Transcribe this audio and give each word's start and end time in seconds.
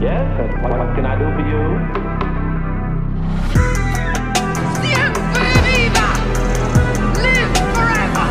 Yes, 0.00 0.22
what, 0.62 0.78
what 0.78 0.94
can 0.94 1.04
I 1.06 1.16
do 1.18 1.26
for 1.34 1.42
you? 1.50 1.62
Siempre 4.80 5.48
viva! 5.66 6.08
Live 7.24 7.52
forever! 7.74 8.28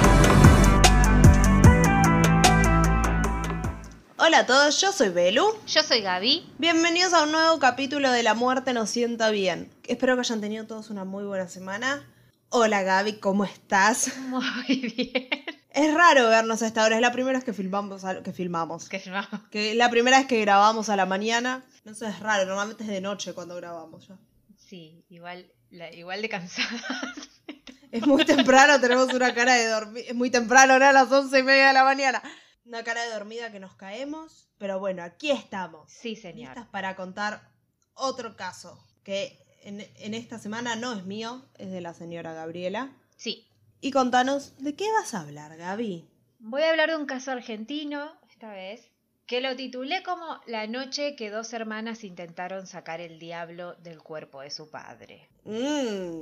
Hola 4.18 4.40
a 4.40 4.46
todos, 4.46 4.80
yo 4.80 4.92
soy 4.94 5.10
Belu. 5.10 5.46
Yo 5.68 5.84
soy 5.84 6.02
Gaby. 6.02 6.50
Bienvenidos 6.58 7.14
a 7.14 7.24
un 7.24 7.32
nuevo 7.34 7.60
capítulo 7.60 8.12
de 8.12 8.24
La 8.24 8.34
Muerte 8.34 8.74
nos 8.74 8.90
sienta 8.90 9.30
bien. 9.30 9.70
Espero 9.88 10.16
que 10.16 10.22
hayan 10.22 10.40
tenido 10.42 10.66
todos 10.66 10.90
una 10.90 11.04
muy 11.04 11.26
buena 11.26 11.48
semana. 11.50 12.02
Hola 12.50 12.84
Gaby, 12.84 13.20
¿cómo 13.20 13.44
estás? 13.44 14.18
Muy 14.30 14.94
bien. 14.96 15.57
Es 15.78 15.94
raro 15.94 16.28
vernos 16.30 16.62
a 16.62 16.68
esta 16.68 16.84
hora, 16.84 16.96
es 16.96 17.02
la 17.02 17.12
primera 17.12 17.38
vez 17.38 17.46
que 17.46 17.54
filmamos, 17.54 18.04
a- 18.04 18.24
que 18.24 18.34
filmamos. 18.34 18.90
Que 18.90 19.00
filmamos. 19.00 19.42
Que 19.52 19.76
la 19.76 19.90
primera 19.90 20.18
vez 20.18 20.28
que 20.28 20.42
grabamos 20.42 20.90
a 20.90 20.96
la 20.96 21.06
mañana. 21.06 21.64
No 21.86 21.94
sé, 21.94 22.08
es 22.08 22.20
raro, 22.20 22.46
normalmente 22.46 22.84
es 22.84 22.90
de 22.90 23.00
noche 23.02 23.34
cuando 23.34 23.56
grabamos 23.56 24.08
ya. 24.08 24.18
Sí, 24.58 25.06
igual, 25.10 25.52
la- 25.70 25.94
igual 25.94 26.22
de 26.22 26.30
cansadas. 26.30 26.82
Es 27.92 28.06
muy 28.06 28.26
temprano, 28.26 28.82
tenemos 28.82 29.14
una 29.14 29.34
cara 29.34 29.54
de 29.54 29.68
dormir. 29.68 30.04
Es 30.10 30.14
muy 30.14 30.30
temprano, 30.30 30.74
ahora 30.74 30.90
a 30.90 30.94
las 30.94 31.10
once 31.10 31.40
y 31.40 31.44
media 31.44 31.68
de 31.68 31.74
la 31.74 31.86
mañana. 31.86 32.22
Una 32.66 32.84
cara 32.84 33.02
de 33.04 33.12
dormida 33.14 33.50
que 33.50 33.62
nos 33.62 33.76
caemos. 33.76 34.50
Pero 34.58 34.78
bueno, 34.80 35.04
aquí 35.04 35.32
estamos. 35.32 35.90
Sí, 35.90 36.18
señor. 36.18 36.50
listas 36.50 36.68
para 36.68 36.98
contar 36.98 37.50
otro 37.94 38.36
caso 38.36 38.78
que 39.04 39.40
en, 39.62 39.80
en 40.00 40.14
esta 40.16 40.38
semana 40.38 40.76
no 40.76 40.92
es 40.94 41.06
mío, 41.06 41.46
es 41.58 41.72
de 41.72 41.80
la 41.80 41.94
señora 41.94 42.34
Gabriela. 42.34 42.92
Sí. 43.16 43.47
Y 43.80 43.92
contanos, 43.92 44.56
¿de 44.58 44.76
qué 44.76 44.92
vas 44.92 45.14
a 45.14 45.22
hablar, 45.22 45.56
Gaby? 45.56 46.08
Voy 46.40 46.64
a 46.64 46.72
hablar 46.72 46.90
de 46.90 46.96
un 46.96 47.06
caso 47.06 47.32
argentino, 47.32 48.12
esta 48.30 48.50
vez, 48.52 48.92
que 49.28 49.40
lo 49.42 49.56
titulé 49.56 50.02
como 50.04 50.42
La 50.48 50.66
noche 50.68 51.16
que 51.16 51.30
dos 51.30 51.54
hermanas 51.54 52.04
intentaron 52.04 52.66
sacar 52.66 53.02
el 53.02 53.20
diablo 53.20 53.76
del 53.76 54.02
cuerpo 54.02 54.42
de 54.42 54.50
su 54.50 54.70
padre. 54.70 55.30
Mm, 55.44 56.22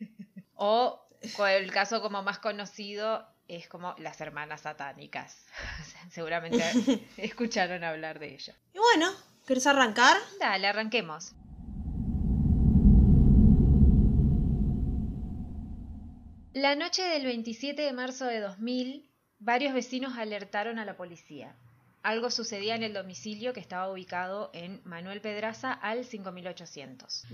O 0.54 1.06
el 1.48 1.72
caso 1.72 2.00
como 2.00 2.22
más 2.22 2.38
conocido 2.38 3.26
es 3.48 3.68
como 3.68 3.94
las 3.98 4.20
hermanas 4.20 4.62
satánicas. 4.62 5.44
Seguramente 6.10 6.62
escucharon 7.16 7.84
hablar 7.84 8.18
de 8.18 8.34
ello. 8.34 8.52
Y 8.72 8.78
bueno, 8.78 9.12
¿querés 9.46 9.66
arrancar? 9.66 10.16
Dale, 10.38 10.66
arranquemos. 10.68 11.32
La 16.56 16.74
noche 16.74 17.02
del 17.02 17.24
27 17.26 17.82
de 17.82 17.92
marzo 17.92 18.24
de 18.24 18.40
2000, 18.40 19.06
varios 19.40 19.74
vecinos 19.74 20.16
alertaron 20.16 20.78
a 20.78 20.86
la 20.86 20.96
policía. 20.96 21.54
Algo 22.02 22.30
sucedía 22.30 22.74
en 22.76 22.82
el 22.82 22.94
domicilio 22.94 23.52
que 23.52 23.60
estaba 23.60 23.92
ubicado 23.92 24.48
en 24.54 24.80
Manuel 24.84 25.20
Pedraza 25.20 25.70
al 25.74 26.06
5800, 26.06 27.24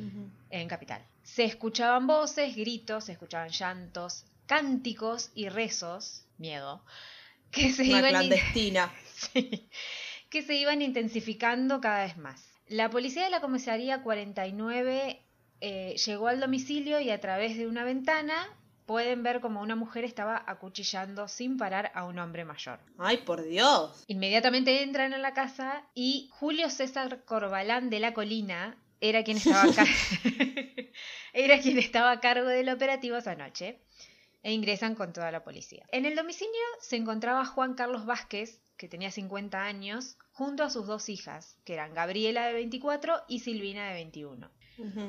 en 0.51 0.67
Capital. 0.69 1.05
Se 1.23 1.45
escuchaban 1.45 2.09
voces, 2.09 2.57
gritos, 2.57 3.05
se 3.05 3.13
escuchaban 3.13 3.51
llantos, 3.51 4.25
cánticos 4.47 5.31
y 5.37 5.49
rezos, 5.49 6.25
miedo, 6.39 6.83
que 7.53 7.71
se 7.71 7.83
Una 7.83 7.99
iban 7.99 8.25
in- 8.25 8.31
clandestina. 8.31 8.93
Sí, 9.15 9.69
que 10.31 10.43
se 10.43 10.57
iban 10.57 10.83
intensificando 10.83 11.81
cada 11.81 12.03
vez 12.07 12.17
más. 12.17 12.45
La 12.67 12.91
policía 12.91 13.23
de 13.23 13.31
la 13.31 13.41
comisaría 13.41 14.03
49 14.03 15.23
eh, 15.61 15.95
llegó 16.05 16.27
al 16.27 16.41
domicilio 16.41 16.99
y 16.99 17.11
a 17.11 17.21
través 17.21 17.57
de 17.57 17.69
una 17.69 17.85
ventana 17.85 18.35
pueden 18.87 19.23
ver 19.23 19.41
como 19.41 19.61
una 19.61 19.77
mujer 19.77 20.05
estaba 20.05 20.43
acuchillando 20.47 21.29
sin 21.29 21.57
parar 21.57 21.91
a 21.95 22.05
un 22.05 22.19
hombre 22.19 22.45
mayor. 22.45 22.81
Ay, 22.99 23.19
por 23.19 23.43
Dios. 23.45 24.05
Inmediatamente 24.09 24.83
entran 24.83 25.15
a 25.15 25.19
la 25.19 25.33
casa 25.35 25.85
y 25.95 26.29
Julio 26.33 26.69
César 26.71 27.25
Corbalán 27.25 27.91
de 27.91 28.01
la 28.01 28.13
Colina 28.15 28.77
era 29.01 29.25
quien 29.25 29.37
estaba 29.39 29.63
a, 29.63 29.73
car- 29.75 29.87
era 31.33 31.61
quien 31.61 31.79
estaba 31.79 32.11
a 32.13 32.21
cargo 32.21 32.49
del 32.49 32.69
operativo 32.69 33.17
esa 33.17 33.35
noche 33.35 33.79
e 34.43 34.53
ingresan 34.53 34.95
con 34.95 35.13
toda 35.13 35.31
la 35.31 35.45
policía. 35.45 35.87
En 35.93 36.05
el 36.05 36.17
domicilio 36.17 36.53
se 36.81 36.97
encontraba 36.97 37.45
Juan 37.45 37.75
Carlos 37.75 38.07
Vázquez, 38.07 38.61
que 38.77 38.89
tenía 38.89 39.11
50 39.13 39.63
años, 39.63 40.17
junto 40.33 40.65
a 40.65 40.71
sus 40.71 40.87
dos 40.87 41.09
hijas, 41.09 41.57
que 41.65 41.75
eran 41.75 41.95
Gabriela 41.95 42.47
de 42.47 42.55
24 42.55 43.23
y 43.29 43.41
Silvina 43.41 43.87
de 43.89 43.95
21. 43.95 44.51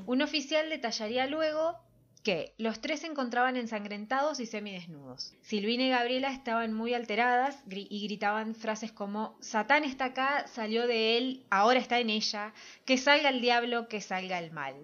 Un 0.05 0.21
oficial 0.21 0.69
detallaría 0.69 1.25
luego 1.25 1.79
que 2.23 2.55
los 2.57 2.79
tres 2.79 3.01
se 3.01 3.07
encontraban 3.07 3.57
ensangrentados 3.57 4.39
y 4.39 4.45
semidesnudos. 4.45 5.33
Silvina 5.41 5.83
y 5.83 5.89
Gabriela 5.89 6.31
estaban 6.31 6.73
muy 6.73 6.93
alteradas 6.93 7.57
y 7.69 8.03
gritaban 8.07 8.55
frases 8.55 8.91
como 8.91 9.37
Satán 9.41 9.83
está 9.83 10.05
acá, 10.05 10.47
salió 10.47 10.87
de 10.87 11.17
él, 11.17 11.45
ahora 11.49 11.79
está 11.79 11.99
en 11.99 12.09
ella, 12.09 12.53
que 12.85 12.97
salga 12.97 13.29
el 13.29 13.41
diablo, 13.41 13.89
que 13.89 14.01
salga 14.01 14.39
el 14.39 14.51
mal. 14.51 14.75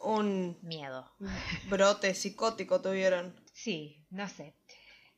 Un 0.00 0.56
Miedo. 0.62 1.10
brote 1.68 2.14
psicótico 2.14 2.80
tuvieron. 2.80 3.34
Sí, 3.52 4.06
no 4.10 4.28
sé. 4.28 4.54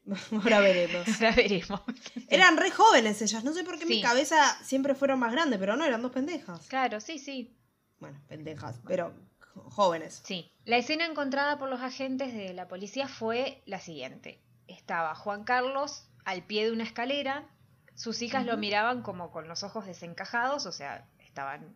Ahora 0.33 0.61
veremos. 0.61 1.07
Ahora 1.21 1.33
veremos. 1.33 1.83
Eran 2.29 2.57
re 2.57 2.71
jóvenes 2.71 3.21
ellas, 3.21 3.45
no 3.45 3.53
sé 3.53 3.65
por 3.65 3.79
qué 3.79 3.85
mi 3.85 4.01
cabeza 4.01 4.57
siempre 4.65 4.95
fueron 4.95 5.19
más 5.19 5.33
grandes, 5.33 5.59
pero 5.59 5.77
no, 5.77 5.85
eran 5.85 6.01
dos 6.01 6.13
pendejas. 6.13 6.67
Claro, 6.69 7.01
sí, 7.01 7.19
sí. 7.19 7.59
Bueno, 7.99 8.23
pendejas, 8.29 8.81
pero 8.87 9.13
jóvenes. 9.55 10.23
Sí. 10.25 10.51
La 10.65 10.77
escena 10.77 11.07
encontrada 11.07 11.59
por 11.59 11.69
los 11.69 11.81
agentes 11.81 12.35
de 12.35 12.53
la 12.55 12.69
policía 12.69 13.09
fue 13.09 13.63
la 13.67 13.81
siguiente. 13.81 14.41
Estaba 14.67 15.15
Juan 15.15 15.45
Carlos 15.45 16.05
al 16.25 16.43
pie 16.45 16.67
de 16.67 16.73
una 16.73 16.85
escalera, 16.85 17.49
sus 17.95 18.23
hijas 18.23 18.47
lo 18.47 18.57
miraban 18.57 19.03
como 19.03 19.31
con 19.33 19.49
los 19.49 19.63
ojos 19.65 19.87
desencajados, 19.87 20.67
o 20.67 20.73
sea, 20.73 21.09
estaban 21.19 21.75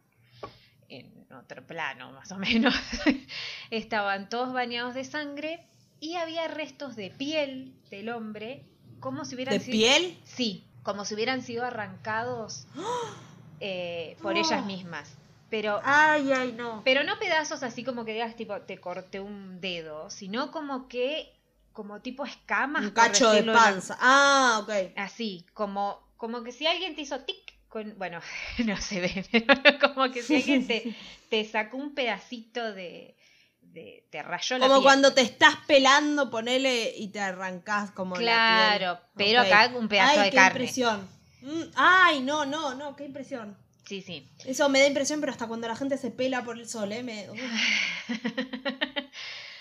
en 0.89 1.27
otro 1.33 1.67
plano 1.67 2.13
más 2.13 2.31
o 2.33 2.37
menos. 2.37 2.75
estaban 3.71 4.29
todos 4.29 4.53
bañados 4.53 4.95
de 4.95 5.05
sangre 5.05 5.67
y 6.01 6.17
había 6.17 6.47
restos 6.49 6.95
de 6.97 7.11
piel 7.11 7.75
del 7.91 8.11
hombre, 8.11 8.65
como 9.01 9.25
si 9.25 9.35
hubieran 9.35 9.55
¿De 9.55 9.61
sido... 9.61 9.73
piel? 9.73 10.19
Sí, 10.25 10.65
como 10.83 11.05
si 11.05 11.15
hubieran 11.15 11.43
sido 11.43 11.65
arrancados 11.65 12.67
eh, 13.61 14.17
por 14.23 14.35
Oh. 14.35 14.39
ellas 14.39 14.65
mismas. 14.67 15.17
Pero 15.53 15.83
Ay, 15.85 16.33
ay, 16.33 16.55
no. 16.57 16.81
pero 16.83 17.05
no 17.05 17.19
pedazos 17.19 17.63
así 17.63 17.85
como 17.85 18.07
que 18.07 18.15
digas 18.15 18.35
tipo 18.37 18.59
te 18.63 18.79
corté 18.81 19.21
un 19.21 19.61
dedo, 19.61 20.09
sino 20.09 20.51
como 20.51 20.89
que 20.89 21.31
como 21.73 22.01
tipo 22.01 22.25
escamas. 22.25 22.83
Un 22.85 22.91
cacho 22.93 23.31
de 23.31 23.43
panza. 23.43 23.99
Ah, 24.01 24.61
ok. 24.63 24.93
Así, 24.97 25.45
como 25.53 26.01
como 26.17 26.43
que 26.43 26.53
si 26.53 26.67
alguien 26.67 26.95
te 26.97 27.03
hizo 27.03 27.21
tic 27.21 27.37
con 27.69 27.99
bueno, 27.99 28.21
no 28.65 28.77
se 28.79 29.01
ve, 29.03 29.27
pero 29.63 29.79
como 29.93 30.11
que 30.11 30.23
si 30.23 30.37
alguien 30.37 30.67
te, 30.67 30.97
te 31.29 31.45
sacó 31.45 31.77
un 31.77 31.95
pedacito 31.95 32.73
de, 32.73 33.15
de 33.61 34.07
te 34.11 34.23
rayó 34.23 34.57
la 34.57 34.67
Como 34.69 34.77
piel. 34.79 34.85
cuando 34.85 35.13
te 35.13 35.21
estás 35.21 35.57
pelando, 35.67 36.31
ponele 36.31 36.95
y 36.97 37.09
te 37.09 37.21
arrancás 37.21 37.91
como 37.91 38.15
la 38.17 38.21
piel. 38.21 38.79
Claro, 38.79 39.01
pero 39.17 39.41
acá 39.43 39.71
un 39.77 39.87
pedazo 39.89 40.13
Ay, 40.19 40.25
de 40.25 40.31
qué 40.31 40.37
carne. 40.37 40.61
impresión. 40.61 41.09
Mm, 41.43 41.63
Ay, 41.75 42.21
no, 42.21 42.47
no, 42.47 42.75
no, 42.75 42.97
qué 42.97 43.05
impresión. 43.05 43.61
Sí, 43.85 44.01
sí. 44.03 44.29
Eso 44.45 44.69
me 44.69 44.81
da 44.81 44.87
impresión, 44.87 45.21
pero 45.21 45.33
hasta 45.33 45.47
cuando 45.49 45.67
la 45.69 45.77
gente 45.77 45.99
se 45.99 46.11
pela 46.11 46.45
por 46.45 46.59
el 46.59 46.69
sol, 46.69 46.93
¿eh? 46.93 47.03
Me... 47.03 47.27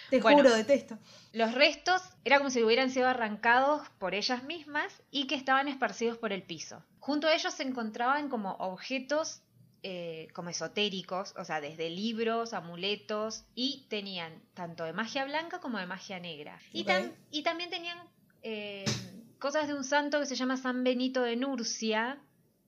Te 0.09 0.19
Bueno. 0.19 0.39
juro, 0.39 0.53
detesto. 0.53 0.97
Los 1.31 1.53
restos 1.53 2.01
era 2.25 2.37
como 2.37 2.49
si 2.49 2.61
hubieran 2.61 2.91
sido 2.91 3.07
arrancados 3.07 3.87
por 3.97 4.13
ellas 4.13 4.43
mismas 4.43 4.91
y 5.09 5.25
que 5.27 5.35
estaban 5.35 5.69
esparcidos 5.69 6.17
por 6.17 6.33
el 6.33 6.43
piso. 6.43 6.83
Junto 6.99 7.27
a 7.27 7.33
ellos 7.33 7.53
se 7.53 7.63
encontraban 7.63 8.27
como 8.29 8.51
objetos 8.55 9.41
eh, 9.83 10.27
como 10.35 10.49
esotéricos, 10.49 11.33
o 11.37 11.45
sea, 11.45 11.59
desde 11.61 11.89
libros, 11.89 12.53
amuletos, 12.53 13.45
y 13.55 13.87
tenían 13.89 14.43
tanto 14.53 14.83
de 14.83 14.93
magia 14.93 15.25
blanca 15.25 15.59
como 15.59 15.79
de 15.79 15.87
magia 15.87 16.19
negra. 16.19 16.59
Y, 16.71 16.83
tam- 16.83 17.13
y 17.31 17.41
también 17.41 17.69
tenían 17.71 17.97
eh, 18.43 18.85
cosas 19.39 19.67
de 19.67 19.73
un 19.73 19.83
santo 19.83 20.19
que 20.19 20.25
se 20.27 20.35
llama 20.35 20.57
San 20.57 20.83
Benito 20.83 21.23
de 21.23 21.35
Nurcia, 21.35 22.19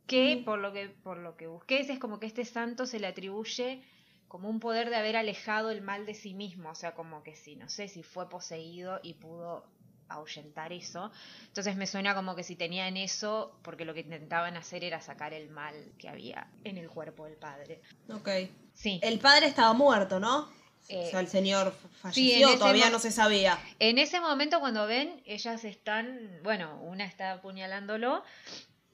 que 0.07 0.41
por 0.43 0.59
lo 0.59 0.73
que 0.73 0.89
por 0.89 1.17
lo 1.17 1.35
que 1.37 1.47
busqué 1.47 1.79
es 1.79 1.99
como 1.99 2.19
que 2.19 2.25
este 2.25 2.45
santo 2.45 2.85
se 2.85 2.99
le 2.99 3.07
atribuye 3.07 3.81
como 4.27 4.49
un 4.49 4.59
poder 4.59 4.89
de 4.89 4.95
haber 4.95 5.15
alejado 5.15 5.69
el 5.69 5.81
mal 5.81 6.07
de 6.07 6.15
sí 6.15 6.33
mismo, 6.33 6.71
o 6.71 6.75
sea, 6.75 6.95
como 6.95 7.21
que 7.21 7.35
sí, 7.35 7.55
no 7.55 7.69
sé 7.69 7.87
si 7.87 8.01
fue 8.01 8.29
poseído 8.29 8.99
y 9.03 9.13
pudo 9.13 9.63
ahuyentar 10.09 10.73
eso. 10.73 11.11
Entonces 11.47 11.75
me 11.75 11.85
suena 11.85 12.15
como 12.15 12.35
que 12.35 12.43
si 12.43 12.55
tenían 12.55 12.97
eso, 12.97 13.55
porque 13.61 13.85
lo 13.85 13.93
que 13.93 13.99
intentaban 13.99 14.57
hacer 14.57 14.83
era 14.83 15.01
sacar 15.01 15.33
el 15.33 15.49
mal 15.49 15.75
que 15.99 16.09
había 16.09 16.47
en 16.63 16.77
el 16.79 16.89
cuerpo 16.89 17.25
del 17.25 17.35
padre. 17.35 17.81
Ok. 18.09 18.29
Sí. 18.73 18.99
El 19.03 19.19
padre 19.19 19.45
estaba 19.45 19.73
muerto, 19.73 20.19
¿no? 20.19 20.49
Eh, 20.89 21.05
o 21.07 21.09
sea, 21.11 21.19
el 21.19 21.27
señor 21.27 21.73
sí, 22.11 22.31
falleció, 22.31 22.57
todavía 22.57 22.89
no 22.89 22.99
se 22.99 23.11
sabía. 23.11 23.57
En 23.79 23.97
ese 23.99 24.19
momento 24.19 24.59
cuando 24.59 24.85
ven, 24.85 25.21
ellas 25.25 25.63
están, 25.63 26.39
bueno, 26.43 26.81
una 26.81 27.05
está 27.05 27.33
apuñalándolo 27.33 28.23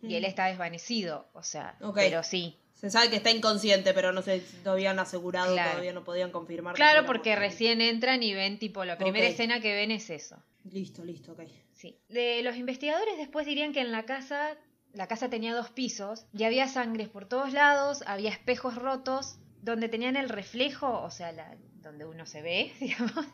y 0.02 0.16
él 0.16 0.24
Mm. 0.24 0.26
está 0.26 0.46
desvanecido, 0.46 1.28
o 1.34 1.44
sea, 1.44 1.76
Ok. 1.82 1.96
pero 1.96 2.24
sí. 2.24 2.58
Se 2.74 2.90
sabe 2.90 3.10
que 3.10 3.18
está 3.18 3.30
inconsciente, 3.32 3.94
pero 3.94 4.14
no 4.14 4.22
sé 4.22 4.40
si 4.40 4.58
lo 4.64 4.72
habían 4.72 5.00
asegurado, 5.00 5.54
Claro. 5.54 5.72
todavía 5.72 5.92
no 5.94 6.04
podían 6.06 6.32
confirmar. 6.32 6.76
Claro, 6.76 7.06
porque 7.06 7.36
recién 7.36 7.82
entran 7.82 8.24
y 8.24 8.34
ven, 8.34 8.58
tipo, 8.58 8.86
la 8.86 8.98
primera 8.98 9.28
escena 9.28 9.60
que 9.60 9.74
ven 9.74 9.92
es 9.92 10.10
eso. 10.10 10.42
Listo, 10.72 11.04
listo, 11.04 11.34
ok. 11.34 11.42
Sí. 11.74 12.00
De 12.08 12.42
los 12.42 12.56
investigadores 12.56 13.18
después 13.18 13.46
dirían 13.46 13.74
que 13.74 13.82
en 13.82 13.92
la 13.92 14.06
casa 14.06 14.56
la 14.94 15.08
casa 15.08 15.30
tenía 15.30 15.54
dos 15.54 15.70
pisos 15.70 16.26
y 16.34 16.46
había 16.46 16.68
sangres 16.68 17.10
por 17.10 17.26
todos 17.28 17.54
lados, 17.54 18.02
había 18.08 18.32
espejos 18.32 18.74
rotos 18.76 19.38
donde 19.62 19.88
tenían 19.88 20.16
el 20.16 20.30
reflejo, 20.30 21.02
o 21.04 21.12
sea, 21.12 21.32
la- 21.32 21.56
donde 21.82 22.06
uno 22.06 22.26
se 22.26 22.42
ve, 22.42 22.74
digamos, 22.80 23.26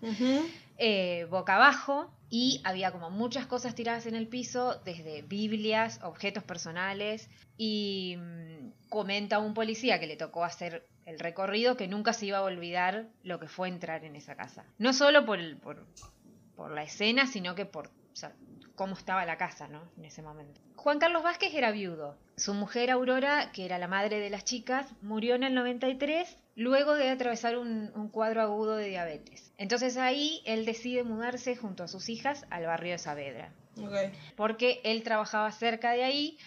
eh, 0.78 1.28
boca 1.30 1.56
abajo 1.56 2.12
y 2.30 2.62
había 2.64 2.92
como 2.92 3.10
muchas 3.10 3.46
cosas 3.46 3.76
tiradas 3.76 4.06
en 4.06 4.16
el 4.16 4.28
piso, 4.28 4.82
desde 4.86 5.22
Biblias, 5.22 6.00
objetos 6.04 6.44
personales 6.44 7.30
y 7.58 8.18
mm, 8.18 8.90
comenta 8.90 9.40
un 9.40 9.54
policía 9.54 10.00
que 10.00 10.08
le 10.08 10.18
tocó 10.18 10.44
hacer 10.44 10.88
el 11.06 11.20
recorrido 11.20 11.78
que 11.78 11.88
nunca 11.88 12.14
se 12.14 12.26
iba 12.26 12.40
a 12.40 12.44
olvidar 12.44 13.08
lo 13.24 13.40
que 13.40 13.48
fue 13.48 13.68
entrar 13.68 14.04
en 14.04 14.16
esa 14.16 14.36
casa. 14.36 14.66
No 14.78 14.94
solo 14.94 15.26
por, 15.26 15.40
el, 15.40 15.58
por, 15.58 15.86
por 16.56 16.72
la 16.72 16.84
escena, 16.84 17.28
sino 17.28 17.56
que 17.56 17.66
por 17.66 17.88
o 17.88 18.16
sea, 18.16 18.34
cómo 18.76 18.94
estaba 18.94 19.26
la 19.26 19.38
casa 19.38 19.68
¿no? 19.68 19.82
en 19.98 20.06
ese 20.06 20.22
momento. 20.22 20.62
Juan 20.76 21.00
Carlos 21.00 21.24
Vázquez 21.24 21.54
era 21.54 21.72
viudo. 21.72 22.18
Su 22.38 22.54
mujer 22.54 22.92
Aurora, 22.92 23.52
que 23.52 23.66
era 23.66 23.78
la 23.78 23.88
madre 23.88 24.20
de 24.20 24.30
las 24.30 24.46
chicas, 24.46 24.88
murió 25.02 25.36
en 25.36 25.44
el 25.44 25.54
93 25.54 26.38
luego 26.56 26.96
de 26.96 27.10
atravesar 27.10 27.58
un, 27.58 27.92
un 27.96 28.10
cuadro 28.10 28.42
agudo 28.42 28.76
de 28.78 28.90
diabetes. 28.90 29.52
Entonces 29.58 29.98
ahí 29.98 30.42
él 30.46 30.66
decide 30.66 31.04
mudarse 31.04 31.56
junto 31.56 31.84
a 31.84 31.88
sus 31.88 32.10
hijas 32.10 32.46
al 32.50 32.66
barrio 32.66 32.94
de 32.94 32.98
Saavedra, 32.98 33.54
Ok. 33.78 34.14
porque 34.36 34.82
él 34.84 35.04
trabajaba 35.04 35.52
cerca 35.52 35.92
de 35.92 36.04
ahí 36.04 36.38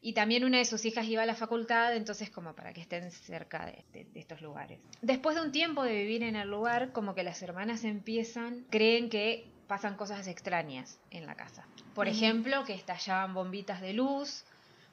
y 0.00 0.12
también 0.14 0.44
una 0.44 0.58
de 0.58 0.64
sus 0.64 0.84
hijas 0.84 1.06
iba 1.06 1.22
a 1.22 1.26
la 1.26 1.34
facultad, 1.34 1.94
entonces 1.96 2.30
como 2.30 2.54
para 2.54 2.72
que 2.72 2.80
estén 2.80 3.10
cerca 3.10 3.66
de, 3.66 3.84
de- 3.92 4.04
de 4.04 4.20
estos 4.20 4.40
lugares. 4.40 4.78
Después 5.02 5.36
de 5.36 5.42
un 5.42 5.52
tiempo 5.52 5.82
de 5.82 5.92
vivir 5.94 6.22
en 6.22 6.36
el 6.36 6.48
lugar, 6.48 6.92
como 6.92 7.14
que 7.14 7.22
las 7.24 7.42
hermanas 7.42 7.84
empiezan, 7.84 8.64
creen 8.70 9.10
que 9.10 9.50
pasan 9.66 9.96
cosas 9.96 10.26
extrañas 10.28 10.98
en 11.10 11.26
la 11.26 11.34
casa. 11.34 11.66
Por 11.94 12.08
ejemplo, 12.08 12.64
que 12.64 12.72
estallaban 12.74 13.34
bombitas 13.34 13.80
de 13.82 13.92
luz, 13.92 14.44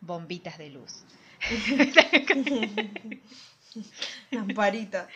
bombitas 0.01 0.57
de 0.57 0.69
luz. 0.71 1.06
Lamparita. 4.31 5.07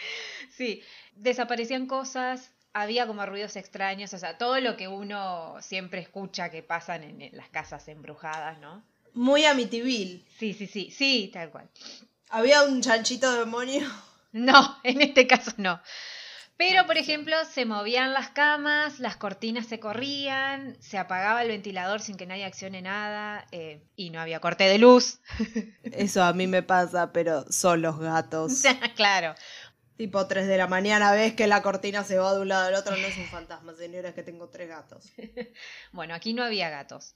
Sí, 0.49 0.83
desaparecían 1.15 1.87
cosas, 1.87 2.51
había 2.73 3.07
como 3.07 3.25
ruidos 3.25 3.55
extraños, 3.55 4.13
o 4.13 4.17
sea, 4.17 4.37
todo 4.37 4.59
lo 4.59 4.77
que 4.77 4.87
uno 4.87 5.55
siempre 5.61 6.01
escucha 6.01 6.49
que 6.49 6.63
pasan 6.63 7.03
en, 7.03 7.21
en 7.21 7.37
las 7.37 7.49
casas 7.49 7.87
embrujadas, 7.87 8.59
¿no? 8.59 8.83
Muy 9.13 9.45
Amityville. 9.45 10.23
Sí, 10.37 10.53
sí, 10.53 10.67
sí, 10.67 10.91
sí, 10.91 11.29
tal 11.33 11.49
cual. 11.49 11.69
Había 12.29 12.63
un 12.63 12.81
chanchito 12.81 13.39
demonio. 13.39 13.89
No, 14.31 14.79
en 14.83 15.01
este 15.01 15.25
caso 15.25 15.51
no. 15.57 15.81
Pero, 16.59 16.85
por 16.85 16.97
ejemplo, 16.97 17.37
se 17.45 17.63
movían 17.63 18.11
las 18.11 18.31
camas, 18.31 18.99
las 18.99 19.15
cortinas 19.15 19.65
se 19.65 19.79
corrían, 19.79 20.75
se 20.81 20.97
apagaba 20.97 21.41
el 21.41 21.47
ventilador 21.47 22.01
sin 22.01 22.17
que 22.17 22.25
nadie 22.25 22.43
accione 22.43 22.81
nada 22.81 23.47
eh, 23.53 23.81
y 23.95 24.09
no 24.09 24.19
había 24.19 24.41
corte 24.41 24.65
de 24.65 24.77
luz. 24.77 25.21
Eso 25.83 26.21
a 26.21 26.33
mí 26.33 26.47
me 26.47 26.61
pasa, 26.61 27.13
pero 27.13 27.49
son 27.49 27.81
los 27.81 27.97
gatos. 27.97 28.63
claro. 28.97 29.35
tipo 29.95 30.27
3 30.27 30.47
de 30.47 30.57
la 30.57 30.67
mañana 30.67 31.13
ves 31.13 31.33
que 31.33 31.47
la 31.47 31.61
cortina 31.61 32.03
se 32.03 32.17
va 32.17 32.33
de 32.33 32.41
un 32.41 32.49
lado 32.49 32.67
al 32.67 32.73
otro. 32.75 32.93
No 32.93 33.07
es 33.07 33.17
un 33.17 33.27
fantasma, 33.27 33.73
señora, 33.73 34.09
es 34.09 34.15
que 34.15 34.23
tengo 34.23 34.49
tres 34.49 34.67
gatos. 34.67 35.05
Bueno, 35.93 36.13
aquí 36.13 36.33
no 36.33 36.43
había 36.43 36.69
gatos. 36.69 37.15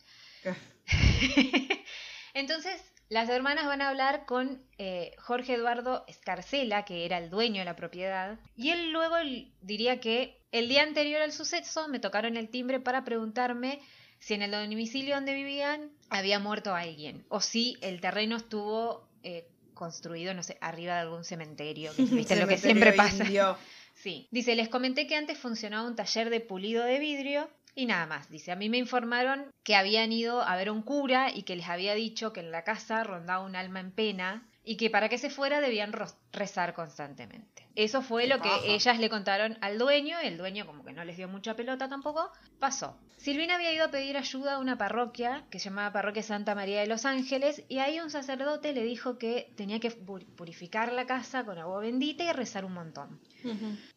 Entonces, 2.34 2.80
las 3.13 3.30
hermanas 3.30 3.68
van 3.68 3.81
a 3.81 3.89
hablar 3.89 4.25
con 4.25 4.60
eh, 4.80 5.12
Jorge 5.19 5.54
Eduardo 5.54 6.04
Escarcela, 6.07 6.83
que 6.83 7.06
era 7.06 7.19
el 7.19 7.30
dueño 7.30 7.60
de 7.60 7.65
la 7.65 7.75
propiedad, 7.75 8.39
y 8.57 8.71
él 8.71 8.92
luego 8.92 9.15
diría 9.62 10.00
que 10.00 10.42
el 10.51 10.68
día 10.68 10.81
anterior 10.81 11.21
al 11.21 11.31
suceso 11.31 11.88
me 11.88 12.00
tocaron 12.00 12.38
el 12.38 12.50
timbre 12.50 12.80
para 12.80 13.04
preguntarme 13.04 13.80
si 14.18 14.33
en 14.33 14.42
el 14.42 14.50
domicilio 14.50 15.13
donde 15.13 15.36
vivían 15.36 15.92
había 16.10 16.39
muerto 16.39 16.74
alguien, 16.74 17.24
o 17.30 17.39
si 17.39 17.77
el 17.81 18.01
terreno 18.01 18.36
estuvo 18.36 19.07
eh, 19.21 19.48
construido, 19.75 20.33
no 20.33 20.42
sé, 20.42 20.57
arriba 20.60 20.95
de 20.95 21.01
algún 21.01 21.24
cementerio, 21.24 21.95
que 21.95 22.01
viste 22.15 22.36
lo 22.36 22.48
que 22.48 22.57
siempre 22.57 22.94
pasa. 22.94 23.25
indio. 23.25 23.57
Sí. 23.94 24.27
Dice, 24.31 24.56
les 24.56 24.69
comenté 24.69 25.06
que 25.06 25.15
antes 25.15 25.38
funcionaba 25.38 25.88
un 25.88 25.95
taller 25.95 26.31
de 26.31 26.39
pulido 26.39 26.83
de 26.83 26.98
vidrio 26.98 27.48
y 27.75 27.86
nada 27.86 28.06
más. 28.06 28.30
Dice, 28.30 28.52
a 28.52 28.56
mí 28.56 28.70
me 28.70 28.78
informaron 28.78 29.46
que 29.64 29.75
habían 29.75 30.12
ido 30.12 30.42
a 30.42 30.56
ver 30.56 30.70
a 30.70 30.72
un 30.72 30.81
cura 30.81 31.31
y 31.34 31.44
que 31.44 31.56
les 31.56 31.70
había 31.70 31.94
dicho 31.94 32.34
que 32.34 32.40
en 32.40 32.52
la 32.52 32.64
casa 32.64 33.04
rondaba 33.04 33.44
un 33.44 33.56
alma 33.56 33.80
en 33.80 33.92
pena 33.92 34.48
y 34.64 34.78
que 34.78 34.90
para 34.90 35.10
que 35.10 35.18
se 35.18 35.30
fuera 35.30 35.62
debían 35.62 35.94
rezar 36.31 36.74
constantemente. 36.74 37.68
Eso 37.75 38.02
fue 38.02 38.28
lo 38.28 38.40
que 38.40 38.50
ellas 38.66 39.00
le 39.00 39.10
contaron 39.10 39.58
al 39.62 39.78
dueño, 39.78 40.20
el 40.20 40.38
dueño 40.38 40.66
como 40.66 40.82
no 41.03 41.07
les 41.07 41.17
dio 41.17 41.27
mucha 41.27 41.53
pelota 41.55 41.89
tampoco, 41.89 42.31
pasó. 42.59 42.97
Silvina 43.17 43.55
había 43.55 43.73
ido 43.73 43.85
a 43.85 43.91
pedir 43.91 44.15
ayuda 44.17 44.55
a 44.55 44.59
una 44.59 44.77
parroquia 44.77 45.45
que 45.50 45.59
se 45.59 45.65
llamaba 45.69 45.91
Parroquia 45.91 46.23
Santa 46.23 46.55
María 46.55 46.79
de 46.79 46.88
los 46.88 47.05
Ángeles 47.05 47.63
y 47.67 47.79
ahí 47.79 48.00
un 48.00 48.09
sacerdote 48.09 48.71
le 48.73 48.83
dijo 48.83 49.17
que 49.17 49.53
tenía 49.57 49.79
que 49.79 49.89
pu- 49.91 50.25
purificar 50.35 50.91
la 50.94 51.05
casa 51.05 51.44
con 51.45 51.57
agua 51.57 51.79
bendita 51.81 52.23
y 52.23 52.31
rezar 52.31 52.63
un 52.65 52.73
montón. 52.73 53.19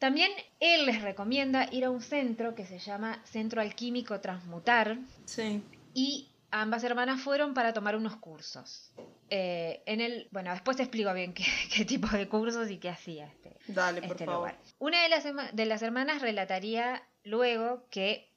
También 0.01 0.31
él 0.61 0.87
les 0.87 1.01
recomienda 1.03 1.69
ir 1.73 1.85
a 1.85 1.91
un 1.91 2.01
centro 2.01 2.55
que 2.57 2.67
se 2.67 2.79
llama 2.81 3.21
Centro 3.25 3.61
Alquímico 3.61 4.21
Transmutar 4.21 4.99
Sí. 5.27 5.63
y 5.95 6.29
ambas 6.51 6.83
hermanas 6.85 7.21
fueron 7.21 7.55
para 7.55 7.73
tomar 7.73 7.95
unos 7.97 8.17
cursos. 8.17 8.91
Eh, 9.29 9.83
en 9.87 10.01
el, 10.01 10.29
bueno, 10.31 10.53
después 10.53 10.77
te 10.77 10.85
explico 10.85 11.13
bien 11.13 11.33
qué, 11.35 11.45
qué 11.75 11.85
tipo 11.85 12.09
de 12.09 12.29
cursos 12.29 12.71
y 12.71 12.79
qué 12.79 12.89
hacía 12.89 13.27
este, 13.27 13.57
Dale, 13.67 14.01
por 14.03 14.13
este 14.13 14.25
favor. 14.25 14.51
lugar. 14.51 14.59
Una 14.79 15.03
de 15.03 15.09
las, 15.09 15.25
de 15.53 15.67
las 15.67 15.83
hermanas 15.83 16.23
relataría 16.23 17.03
luego 17.25 17.85
que 17.91 18.31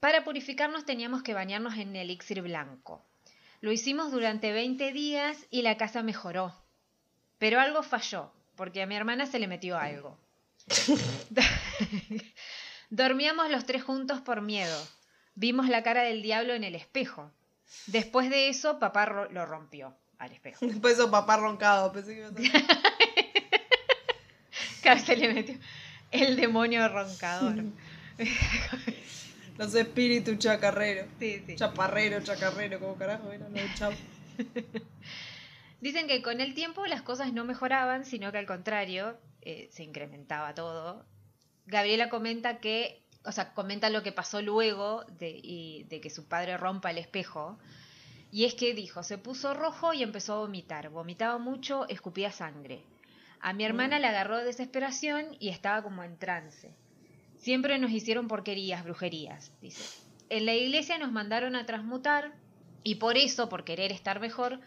para 0.00 0.24
purificarnos 0.24 0.84
teníamos 0.84 1.22
que 1.22 1.32
bañarnos 1.32 1.76
en 1.76 1.96
elixir 1.96 2.42
blanco. 2.42 3.02
Lo 3.62 3.72
hicimos 3.72 4.12
durante 4.12 4.52
20 4.52 4.92
días 4.92 5.46
y 5.50 5.62
la 5.62 5.78
casa 5.78 6.02
mejoró. 6.02 6.54
Pero 7.38 7.58
algo 7.58 7.82
falló, 7.82 8.30
porque 8.54 8.82
a 8.82 8.86
mi 8.86 8.94
hermana 8.94 9.24
se 9.26 9.38
le 9.38 9.46
metió 9.46 9.78
algo. 9.78 10.18
Dormíamos 12.90 13.50
los 13.50 13.64
tres 13.64 13.82
juntos 13.82 14.20
por 14.20 14.42
miedo. 14.42 14.86
Vimos 15.34 15.68
la 15.70 15.82
cara 15.82 16.02
del 16.02 16.22
diablo 16.22 16.52
en 16.52 16.64
el 16.64 16.74
espejo. 16.74 17.30
Después 17.86 18.28
de 18.28 18.50
eso, 18.50 18.78
papá 18.78 19.06
lo 19.30 19.46
rompió 19.46 19.96
al 20.24 20.32
espejo. 20.32 20.64
Después 20.66 20.94
eso 20.94 21.10
papá 21.10 21.36
roncado. 21.36 21.92
Pensé 21.92 22.14
que 22.14 22.20
iba 22.20 22.28
a 22.28 22.32
se 24.98 25.16
le 25.16 25.32
metió 25.32 25.56
el 26.10 26.36
demonio 26.36 26.86
roncador. 26.88 27.64
Los 29.56 29.74
espíritus 29.74 30.38
chacarreros. 30.38 31.08
Sí, 31.18 31.42
sí. 31.46 31.56
Chaparrero, 31.56 32.20
chacarrero, 32.22 32.80
como 32.80 32.96
carajo 32.96 33.30
era 33.32 33.46
chau. 33.76 33.92
Dicen 35.80 36.06
que 36.08 36.22
con 36.22 36.40
el 36.40 36.54
tiempo 36.54 36.86
las 36.86 37.02
cosas 37.02 37.32
no 37.32 37.44
mejoraban, 37.44 38.04
sino 38.04 38.32
que 38.32 38.38
al 38.38 38.46
contrario, 38.46 39.16
eh, 39.42 39.68
se 39.70 39.84
incrementaba 39.84 40.54
todo. 40.54 41.04
Gabriela 41.66 42.08
comenta 42.08 42.58
que, 42.58 43.02
o 43.24 43.32
sea, 43.32 43.54
comenta 43.54 43.90
lo 43.90 44.02
que 44.02 44.10
pasó 44.12 44.42
luego 44.42 45.04
de, 45.18 45.30
y- 45.42 45.84
de 45.84 46.00
que 46.00 46.10
su 46.10 46.26
padre 46.26 46.56
rompa 46.56 46.90
el 46.90 46.98
espejo. 46.98 47.58
Y 48.34 48.46
es 48.46 48.54
que 48.56 48.74
dijo, 48.74 49.04
se 49.04 49.16
puso 49.16 49.54
rojo 49.54 49.94
y 49.94 50.02
empezó 50.02 50.32
a 50.34 50.38
vomitar. 50.38 50.90
Vomitaba 50.90 51.38
mucho, 51.38 51.86
escupía 51.88 52.32
sangre. 52.32 52.82
A 53.38 53.52
mi 53.52 53.64
hermana 53.64 54.00
le 54.00 54.08
agarró 54.08 54.38
desesperación 54.38 55.36
y 55.38 55.50
estaba 55.50 55.84
como 55.84 56.02
en 56.02 56.18
trance. 56.18 56.74
Siempre 57.38 57.78
nos 57.78 57.92
hicieron 57.92 58.26
porquerías, 58.26 58.82
brujerías, 58.82 59.52
dice. 59.60 59.84
En 60.30 60.46
la 60.46 60.54
iglesia 60.54 60.98
nos 60.98 61.12
mandaron 61.12 61.54
a 61.54 61.64
transmutar 61.64 62.32
y 62.82 62.96
por 62.96 63.16
eso, 63.16 63.48
por 63.48 63.62
querer 63.62 63.92
estar 63.92 64.18
mejor, 64.18 64.58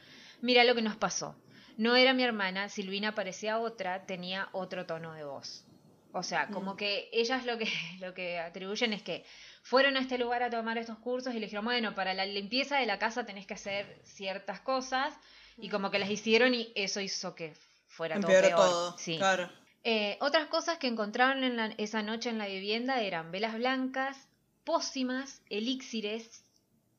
mira 0.42 0.64
lo 0.64 0.74
que 0.74 0.82
nos 0.82 0.96
pasó. 0.96 1.36
No 1.76 1.98
era 1.98 2.14
mi 2.14 2.24
hermana, 2.24 2.70
Silvina 2.70 3.16
parecía 3.16 3.60
otra, 3.60 4.06
tenía 4.06 4.48
otro 4.54 4.86
tono 4.86 5.12
de 5.14 5.26
voz. 5.26 5.66
O 6.14 6.24
sea, 6.24 6.48
como 6.48 6.76
Mm. 6.76 6.78
que 6.78 7.10
ellas 7.12 7.46
lo 7.46 7.58
que, 7.58 7.66
lo 8.00 8.14
que 8.14 8.40
atribuyen 8.40 8.94
es 8.94 9.04
que 9.04 9.26
fueron 9.70 9.98
a 9.98 10.00
este 10.00 10.18
lugar 10.18 10.44
a 10.44 10.50
tomar 10.50 10.78
estos 10.78 10.98
cursos 11.00 11.34
y 11.34 11.40
le 11.40 11.46
dijeron, 11.48 11.66
bueno, 11.66 11.94
para 11.94 12.14
la 12.14 12.26
limpieza 12.26 12.78
de 12.78 12.86
la 12.86 13.00
casa 13.00 13.26
tenés 13.26 13.46
que 13.46 13.54
hacer 13.56 14.00
ciertas 14.06 14.62
cosas 14.62 15.14
y 15.58 15.68
como 15.70 15.92
que 15.92 16.00
las 16.00 16.10
hicieron 16.10 16.54
y 16.54 16.72
eso 16.76 17.02
hizo 17.02 17.36
que 17.36 17.54
fuera 17.88 18.16
todo 18.20 18.28
Empeoró 18.32 18.48
peor. 18.48 18.60
todo. 18.60 18.98
Sí. 18.98 19.18
Claro. 19.18 19.50
Eh, 19.84 20.18
otras 20.22 20.48
cosas 20.48 20.78
que 20.78 20.88
encontraron 20.88 21.44
en 21.44 21.58
la- 21.58 21.74
esa 21.78 22.02
noche 22.02 22.30
en 22.30 22.38
la 22.38 22.48
vivienda 22.48 23.02
eran 23.02 23.32
velas 23.32 23.56
blancas, 23.56 24.18
pócimas, 24.64 25.42
elixires. 25.50 26.44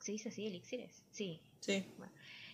¿Se 0.00 0.12
dice 0.12 0.28
así, 0.28 0.46
elixires? 0.46 1.02
Sí. 1.12 1.40
Sí. 1.60 1.84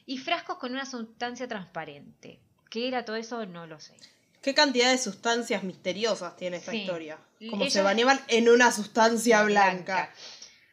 Y 0.06 0.18
frascos 0.18 0.58
con 0.58 0.72
una 0.72 0.86
sustancia 0.86 1.48
transparente. 1.48 2.38
¿Qué 2.70 2.86
era 2.88 3.04
todo 3.04 3.16
eso? 3.16 3.46
No 3.46 3.66
lo 3.66 3.80
sé. 3.80 3.94
¿Qué 4.42 4.54
cantidad 4.54 4.90
de 4.90 4.98
sustancias 4.98 5.62
misteriosas 5.62 6.36
tiene 6.36 6.58
esta 6.58 6.72
Sí. 6.72 6.78
historia? 6.82 7.18
Como 7.50 7.64
se 7.64 7.78
ella- 7.78 7.82
bañaban 7.82 8.20
en 8.28 8.48
una 8.48 8.70
sustancia 8.72 9.42
blanca. 9.42 9.94
Blanca. 9.94 10.10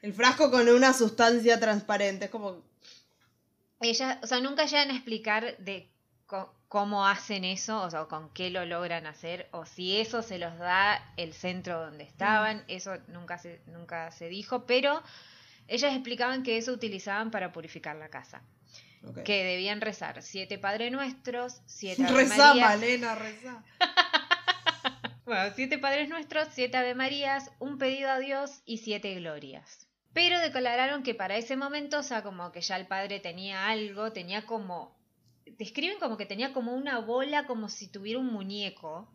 El 0.02 0.14
frasco 0.14 0.50
con 0.52 0.68
una 0.70 0.94
sustancia 0.94 1.60
transparente. 1.60 2.26
Es 2.26 2.32
como. 2.32 2.62
Ella, 3.80 4.20
o 4.24 4.28
sea, 4.28 4.40
nunca 4.40 4.66
llegan 4.66 4.92
a 4.92 4.96
explicar 4.96 5.58
de 5.58 5.90
cómo 6.68 7.06
hacen 7.06 7.44
eso, 7.44 7.82
o 7.82 7.90
sea, 7.92 8.06
con 8.06 8.30
qué 8.34 8.50
lo 8.50 8.66
logran 8.66 9.06
hacer, 9.06 9.50
o 9.52 9.66
si 9.66 9.98
eso 9.98 10.22
se 10.22 10.38
los 10.38 10.58
da 10.58 11.14
el 11.18 11.34
centro 11.34 11.82
donde 11.82 12.06
estaban, 12.06 12.64
eso 12.70 12.94
nunca 13.08 13.38
se, 13.38 13.60
nunca 13.66 14.10
se 14.12 14.30
dijo, 14.30 14.66
pero 14.66 15.04
ellas 15.68 15.94
explicaban 15.94 16.44
que 16.44 16.58
eso 16.58 16.72
utilizaban 16.72 17.30
para 17.32 17.52
purificar 17.52 17.98
la 17.98 18.08
casa. 18.10 18.42
Que 19.26 19.44
debían 19.44 19.82
rezar 19.82 20.22
siete 20.22 20.60
Padre 20.60 20.92
Nuestros, 20.92 21.62
siete 21.66 22.04
Ave 22.08 22.24
Rezá. 22.24 22.54
Malena, 22.54 23.16
rezá. 23.16 23.64
Bueno, 25.26 25.52
siete 25.56 25.78
Padres 25.78 26.10
Nuestros, 26.10 26.48
siete 26.52 26.78
Ave 26.78 26.96
Marías, 26.96 27.52
un 27.60 27.78
pedido 27.78 28.10
a 28.10 28.20
Dios 28.20 28.62
y 28.66 28.80
siete 28.80 29.14
glorias. 29.16 29.88
Pero 30.14 30.40
declararon 30.40 31.04
que 31.04 31.14
para 31.16 31.38
ese 31.38 31.56
momento, 31.56 32.00
o 32.00 32.04
sea, 32.04 32.22
como 32.24 32.52
que 32.52 32.62
ya 32.62 32.76
el 32.76 32.88
padre 32.88 33.20
tenía 33.20 33.68
algo, 33.68 34.12
tenía 34.12 34.46
como... 34.46 35.00
Describen 35.58 36.00
como 36.00 36.18
que 36.18 36.26
tenía 36.26 36.54
como 36.54 36.74
una 36.74 37.00
bola, 37.00 37.46
como 37.46 37.70
si 37.70 37.88
tuviera 37.88 38.20
un 38.20 38.28
muñeco, 38.34 39.10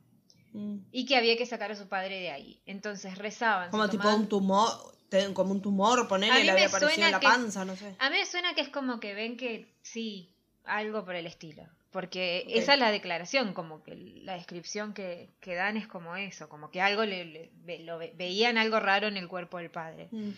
Mm. 0.53 0.79
y 0.91 1.05
que 1.05 1.17
había 1.17 1.37
que 1.37 1.45
sacar 1.45 1.71
a 1.73 1.77
su 1.77 1.87
padre 1.87 2.19
de 2.21 2.31
ahí. 2.31 2.63
Entonces 2.65 3.19
rezaban. 3.19 3.71
Como 3.71 3.91
tipo 3.91 4.05
tomaban- 4.05 4.21
un 4.21 4.29
tumor, 4.29 4.69
como 5.35 5.53
un 5.53 5.61
tumor, 5.61 6.09
mí 6.39 6.45
le 6.45 6.51
había 6.53 6.69
aparecido 6.69 7.05
en 7.05 7.13
la 7.13 7.21
que- 7.21 7.27
panza, 7.27 7.65
no 7.67 7.77
sé. 7.77 7.95
A 7.99 8.09
mí 8.09 8.17
me 8.17 8.25
suena 8.25 8.55
que 8.55 8.63
es 8.63 8.71
como 8.71 8.99
que 8.99 9.13
ven 9.13 9.37
que 9.37 9.75
sí, 9.83 10.35
algo 10.65 11.05
por 11.05 11.15
el 11.15 11.27
estilo. 11.27 11.65
Porque 11.97 12.45
esa 12.51 12.75
es 12.75 12.79
la 12.79 12.91
declaración, 12.91 13.55
como 13.55 13.83
que 13.83 13.95
la 14.23 14.35
descripción 14.35 14.93
que, 14.93 15.31
que 15.41 15.55
dan 15.55 15.79
es 15.79 15.87
como 15.87 16.15
eso, 16.15 16.47
como 16.51 16.71
que 16.71 16.83
algo 16.83 17.07
le, 17.07 17.25
le- 17.25 17.51
ve- 17.65 17.79
lo 17.79 17.97
ve- 17.97 18.13
veían 18.15 18.59
algo 18.59 18.79
raro 18.81 19.07
en 19.09 19.17
el 19.17 19.29
cuerpo 19.29 19.57
del 19.57 19.71
padre. 19.71 20.09
Mm. 20.11 20.33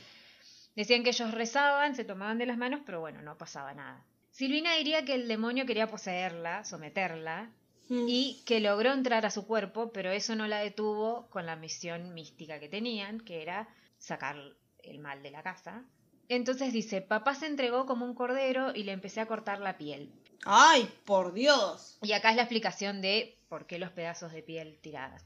Decían 0.77 1.03
que 1.03 1.11
ellos 1.11 1.33
rezaban, 1.33 1.97
se 1.97 2.05
tomaban 2.05 2.39
de 2.39 2.47
las 2.47 2.59
manos, 2.59 2.83
pero 2.87 3.01
bueno, 3.01 3.23
no 3.23 3.37
pasaba 3.37 3.75
nada. 3.75 4.05
Silvina 4.31 4.77
diría 4.77 5.05
que 5.05 5.15
el 5.15 5.27
demonio 5.27 5.67
quería 5.67 5.89
poseerla, 5.89 6.63
someterla, 6.65 7.51
Mm. 7.89 8.07
y 8.07 8.43
que 8.47 8.61
logró 8.61 8.93
entrar 8.93 9.27
a 9.27 9.31
su 9.31 9.45
cuerpo, 9.45 9.91
pero 9.93 10.13
eso 10.13 10.37
no 10.37 10.47
la 10.47 10.61
detuvo 10.61 11.27
con 11.31 11.45
la 11.45 11.57
misión 11.57 12.15
mística 12.15 12.61
que 12.61 12.69
tenían, 12.69 13.19
que 13.19 13.43
era 13.43 13.67
sacar 13.99 14.37
el 14.85 14.99
mal 15.01 15.25
de 15.25 15.33
la 15.33 15.43
casa. 15.43 15.83
Entonces 16.29 16.73
dice, 16.73 17.01
papá 17.01 17.35
se 17.35 17.47
entregó 17.47 17.85
como 17.87 18.05
un 18.05 18.15
cordero 18.15 18.73
y 18.77 18.85
le 18.85 18.93
empecé 18.93 19.21
a 19.21 19.27
cortar 19.27 19.59
la 19.61 19.77
piel. 19.77 20.13
Ay, 20.45 20.89
por 21.05 21.33
Dios. 21.33 21.99
Y 22.03 22.13
acá 22.13 22.31
es 22.31 22.37
la 22.37 22.43
explicación 22.43 23.01
de 23.01 23.37
por 23.49 23.67
qué 23.67 23.79
los 23.79 23.91
pedazos 23.91 24.33
de 24.33 24.43
piel 24.43 24.79
tiradas. 24.81 25.25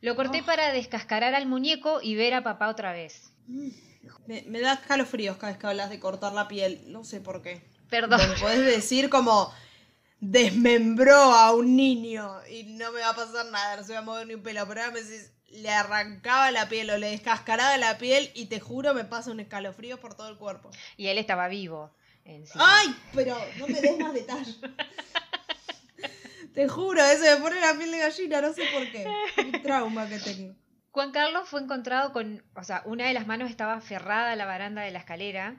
Lo 0.00 0.16
corté 0.16 0.40
Oh. 0.42 0.46
para 0.46 0.72
descascarar 0.72 1.34
al 1.34 1.46
muñeco 1.46 2.00
y 2.02 2.14
ver 2.14 2.34
a 2.34 2.42
papá 2.42 2.68
otra 2.68 2.92
vez. 2.92 3.32
Mm. 3.46 3.68
Me, 4.26 4.42
me 4.42 4.60
da 4.60 4.74
escalofríos 4.74 5.36
cada 5.36 5.52
vez 5.52 5.60
que 5.60 5.66
hablas 5.66 5.90
de 5.90 6.00
cortar 6.00 6.32
la 6.32 6.48
piel. 6.48 6.80
No 6.86 7.04
sé 7.04 7.20
por 7.20 7.42
qué. 7.42 7.62
Perdón. 7.90 8.20
Me 8.28 8.36
podés 8.40 8.64
decir 8.64 9.10
como 9.10 9.52
desmembró 10.20 11.16
a 11.16 11.52
un 11.54 11.76
niño 11.76 12.30
y 12.50 12.64
no 12.64 12.92
me 12.92 13.00
va 13.00 13.10
a 13.10 13.14
pasar 13.16 13.46
nada, 13.46 13.76
no 13.76 13.84
se 13.84 13.92
va 13.92 14.00
a 14.00 14.02
mover 14.02 14.26
ni 14.26 14.34
un 14.34 14.42
pelo. 14.42 14.66
Pero 14.68 14.80
ahora 14.82 14.92
me 14.92 15.02
decís, 15.02 15.32
le 15.48 15.70
arrancaba 15.70 16.50
la 16.50 16.68
piel 16.68 16.90
o 16.90 16.98
le 16.98 17.10
descascaraba 17.10 17.76
la 17.78 17.98
piel 17.98 18.30
y 18.34 18.46
te 18.46 18.60
juro 18.60 18.94
me 18.94 19.04
pasa 19.04 19.30
un 19.30 19.40
escalofrío 19.40 19.98
por 20.00 20.14
todo 20.14 20.28
el 20.28 20.36
cuerpo. 20.36 20.70
Y 20.96 21.08
él 21.08 21.18
estaba 21.18 21.48
vivo. 21.48 21.90
¡Ay! 22.54 22.94
Pero 23.14 23.36
no 23.58 23.66
me 23.66 23.80
des 23.80 23.98
más 23.98 24.14
detalles. 24.14 24.58
Te 26.54 26.68
juro, 26.68 27.02
eso 27.02 27.22
me 27.22 27.42
pone 27.42 27.60
la 27.60 27.74
piel 27.76 27.90
de 27.92 27.98
gallina, 27.98 28.40
no 28.40 28.52
sé 28.52 28.62
por 28.72 28.90
qué. 28.90 29.06
Un 29.38 29.62
trauma 29.62 30.08
que 30.08 30.18
tengo. 30.18 30.54
Juan 30.90 31.12
Carlos 31.12 31.48
fue 31.48 31.60
encontrado 31.60 32.12
con, 32.12 32.42
o 32.56 32.64
sea, 32.64 32.82
una 32.84 33.06
de 33.06 33.14
las 33.14 33.26
manos 33.26 33.50
estaba 33.50 33.74
aferrada 33.74 34.32
a 34.32 34.36
la 34.36 34.46
baranda 34.46 34.82
de 34.82 34.90
la 34.90 34.98
escalera, 34.98 35.56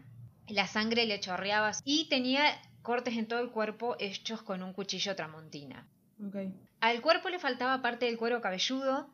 la 0.48 0.68
sangre 0.68 1.06
le 1.06 1.20
chorreaba 1.22 1.72
y 1.86 2.10
tenía 2.10 2.44
cortes 2.82 3.16
en 3.16 3.28
todo 3.28 3.40
el 3.40 3.52
cuerpo 3.52 3.96
hechos 4.00 4.42
con 4.42 4.62
un 4.62 4.74
cuchillo 4.74 5.16
tramontina. 5.16 5.88
Ok. 6.26 6.36
Al 6.82 7.02
cuerpo 7.02 7.30
le 7.30 7.40
faltaba 7.40 7.82
parte 7.82 8.08
del 8.08 8.18
cuero 8.18 8.42
cabelludo, 8.42 9.10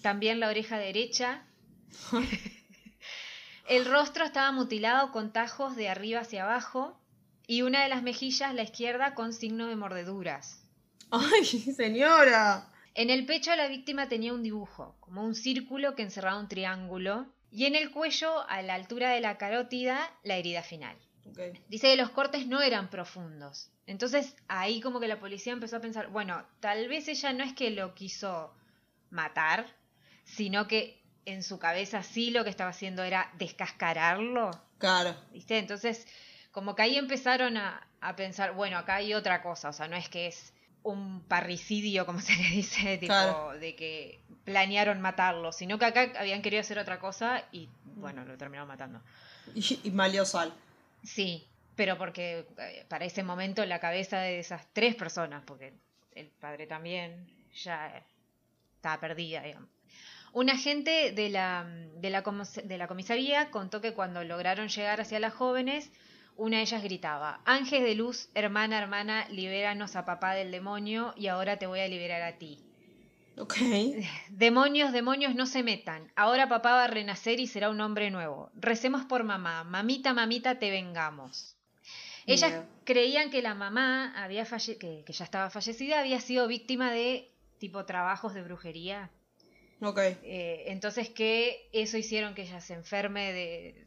también 0.00 0.40
la 0.40 0.48
oreja 0.48 0.78
derecha. 0.78 1.46
el 3.70 3.84
rostro 3.84 4.24
estaba 4.24 4.50
mutilado 4.50 5.12
con 5.12 5.32
tajos 5.32 5.76
de 5.76 5.88
arriba 5.88 6.22
hacia 6.22 6.42
abajo 6.42 7.00
y 7.46 7.62
una 7.62 7.84
de 7.84 7.88
las 7.88 8.02
mejillas, 8.02 8.52
la 8.52 8.64
izquierda, 8.64 9.14
con 9.14 9.32
signo 9.32 9.68
de 9.68 9.76
mordeduras. 9.76 10.68
¡Ay, 11.12 11.44
señora! 11.44 12.68
En 12.94 13.10
el 13.10 13.26
pecho 13.26 13.54
la 13.54 13.68
víctima 13.68 14.08
tenía 14.08 14.34
un 14.34 14.42
dibujo, 14.42 14.96
como 14.98 15.22
un 15.22 15.36
círculo 15.36 15.94
que 15.94 16.02
encerraba 16.02 16.40
un 16.40 16.48
triángulo, 16.48 17.26
y 17.52 17.66
en 17.66 17.76
el 17.76 17.92
cuello, 17.92 18.40
a 18.48 18.60
la 18.62 18.74
altura 18.74 19.10
de 19.10 19.20
la 19.20 19.38
carótida, 19.38 20.00
la 20.24 20.34
herida 20.34 20.64
final. 20.64 20.96
Ok. 21.28 21.38
Dice 21.68 21.92
que 21.92 21.96
los 21.96 22.10
cortes 22.10 22.48
no 22.48 22.62
eran 22.62 22.90
profundos. 22.90 23.70
Entonces 23.86 24.34
ahí 24.48 24.80
como 24.80 24.98
que 24.98 25.06
la 25.06 25.20
policía 25.20 25.52
empezó 25.52 25.76
a 25.76 25.80
pensar, 25.80 26.08
bueno, 26.08 26.44
tal 26.58 26.88
vez 26.88 27.06
ella 27.06 27.32
no 27.32 27.44
es 27.44 27.52
que 27.52 27.70
lo 27.70 27.94
quiso 27.94 28.52
matar, 29.10 29.66
sino 30.24 30.66
que 30.66 30.99
en 31.26 31.42
su 31.42 31.58
cabeza 31.58 32.02
sí 32.02 32.30
lo 32.30 32.44
que 32.44 32.50
estaba 32.50 32.70
haciendo 32.70 33.02
era 33.02 33.30
descascararlo. 33.38 34.50
Claro. 34.78 35.14
¿Viste? 35.32 35.58
Entonces, 35.58 36.06
como 36.52 36.74
que 36.74 36.82
ahí 36.82 36.96
empezaron 36.96 37.56
a, 37.56 37.86
a 38.00 38.16
pensar, 38.16 38.52
bueno, 38.54 38.78
acá 38.78 38.96
hay 38.96 39.14
otra 39.14 39.42
cosa, 39.42 39.68
o 39.68 39.72
sea, 39.72 39.88
no 39.88 39.96
es 39.96 40.08
que 40.08 40.26
es 40.26 40.52
un 40.82 41.22
parricidio, 41.28 42.06
como 42.06 42.20
se 42.20 42.34
le 42.36 42.48
dice, 42.50 42.96
tipo, 42.98 43.12
Claro. 43.12 43.58
de 43.58 43.76
que 43.76 44.20
planearon 44.44 45.00
matarlo, 45.00 45.52
sino 45.52 45.78
que 45.78 45.84
acá 45.84 46.12
habían 46.18 46.40
querido 46.42 46.60
hacer 46.60 46.78
otra 46.78 46.98
cosa 46.98 47.44
y, 47.52 47.68
bueno, 47.84 48.24
lo 48.24 48.36
terminaron 48.38 48.68
matando. 48.68 49.00
Y, 49.54 49.80
y 49.84 49.90
malió 49.90 50.24
sal. 50.24 50.52
Sí, 51.04 51.46
pero 51.76 51.98
porque 51.98 52.46
eh, 52.58 52.84
para 52.88 53.04
ese 53.04 53.22
momento 53.22 53.64
la 53.66 53.78
cabeza 53.78 54.20
de 54.20 54.38
esas 54.40 54.66
tres 54.72 54.94
personas, 54.94 55.42
porque 55.46 55.74
el 56.12 56.26
padre 56.28 56.66
también 56.66 57.28
ya 57.54 58.02
estaba 58.76 58.98
perdida, 59.00 59.42
digamos. 59.42 59.68
Un 60.32 60.48
agente 60.50 61.12
de 61.12 61.28
la, 61.28 61.64
de, 61.96 62.10
la, 62.10 62.22
comis- 62.22 62.62
de 62.62 62.78
la 62.78 62.86
comisaría 62.88 63.50
contó 63.50 63.80
que 63.80 63.92
cuando 63.94 64.22
lograron 64.24 64.68
llegar 64.68 65.00
hacia 65.00 65.18
las 65.20 65.34
jóvenes, 65.34 65.90
una 66.36 66.58
de 66.58 66.62
ellas 66.62 66.82
gritaba, 66.82 67.40
Ángel 67.44 67.82
de 67.82 67.94
luz, 67.94 68.28
hermana, 68.34 68.78
hermana, 68.78 69.28
libéranos 69.28 69.96
a 69.96 70.04
papá 70.04 70.34
del 70.34 70.50
demonio 70.50 71.12
y 71.16 71.26
ahora 71.26 71.58
te 71.58 71.66
voy 71.66 71.80
a 71.80 71.88
liberar 71.88 72.22
a 72.22 72.38
ti. 72.38 72.62
Ok. 73.36 73.56
Demonios, 74.30 74.92
demonios, 74.92 75.34
no 75.34 75.46
se 75.46 75.62
metan. 75.62 76.10
Ahora 76.16 76.48
papá 76.48 76.72
va 76.72 76.84
a 76.84 76.88
renacer 76.88 77.40
y 77.40 77.46
será 77.46 77.68
un 77.70 77.80
hombre 77.80 78.10
nuevo. 78.10 78.50
Recemos 78.54 79.04
por 79.04 79.24
mamá. 79.24 79.64
Mamita, 79.64 80.14
mamita, 80.14 80.58
te 80.58 80.70
vengamos. 80.70 81.56
Ellas 82.26 82.52
creían 82.84 83.30
que 83.30 83.42
la 83.42 83.54
mamá 83.54 84.12
había 84.22 84.44
falle- 84.46 84.78
que, 84.78 85.02
que 85.04 85.12
ya 85.12 85.24
estaba 85.24 85.50
fallecida, 85.50 86.00
había 86.00 86.20
sido 86.20 86.46
víctima 86.46 86.90
de 86.92 87.30
tipo 87.58 87.84
trabajos 87.84 88.34
de 88.34 88.42
brujería. 88.42 89.10
Ok. 89.82 89.98
Eh, 89.98 90.64
entonces 90.66 91.08
que 91.08 91.68
eso 91.72 91.96
hicieron 91.96 92.34
que 92.34 92.42
ella 92.42 92.60
se 92.60 92.74
enferme 92.74 93.32
de. 93.32 93.86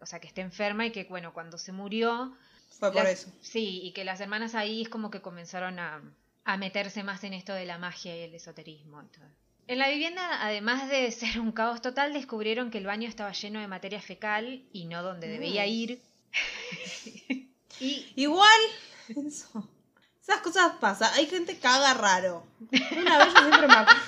O 0.00 0.06
sea, 0.06 0.20
que 0.20 0.26
esté 0.26 0.40
enferma 0.40 0.84
y 0.86 0.90
que, 0.92 1.04
bueno, 1.04 1.32
cuando 1.32 1.58
se 1.58 1.72
murió. 1.72 2.36
Fue 2.78 2.92
por 2.92 3.04
las- 3.04 3.12
eso. 3.20 3.32
Sí, 3.40 3.80
y 3.82 3.92
que 3.92 4.04
las 4.04 4.20
hermanas 4.20 4.54
ahí 4.54 4.82
es 4.82 4.88
como 4.88 5.10
que 5.10 5.20
comenzaron 5.20 5.78
a, 5.78 6.02
a 6.44 6.56
meterse 6.56 7.02
más 7.02 7.22
en 7.24 7.34
esto 7.34 7.52
de 7.54 7.64
la 7.66 7.78
magia 7.78 8.16
y 8.16 8.20
el 8.22 8.34
esoterismo 8.34 9.00
y 9.02 9.06
todo. 9.06 9.24
En 9.68 9.78
la 9.78 9.88
vivienda, 9.88 10.44
además 10.44 10.88
de 10.88 11.10
ser 11.12 11.38
un 11.40 11.52
caos 11.52 11.80
total, 11.80 12.12
descubrieron 12.12 12.70
que 12.70 12.78
el 12.78 12.86
baño 12.86 13.08
estaba 13.08 13.32
lleno 13.32 13.60
de 13.60 13.68
materia 13.68 14.00
fecal 14.02 14.64
y 14.72 14.86
no 14.86 15.02
donde 15.02 15.28
debía 15.28 15.62
Mm. 15.64 15.68
ir. 15.68 16.00
y 17.80 18.06
Igual, 18.16 18.60
eso. 19.26 19.68
Esas 20.20 20.40
cosas 20.40 20.72
pasan. 20.80 21.12
Hay 21.14 21.26
gente 21.26 21.54
que 21.54 21.60
caga 21.60 21.94
raro. 21.94 22.46
Una 22.96 23.18
vez 23.18 23.34
yo 23.34 23.40
siempre 23.40 23.66
me 23.68 23.74
acuerdo. 23.74 24.02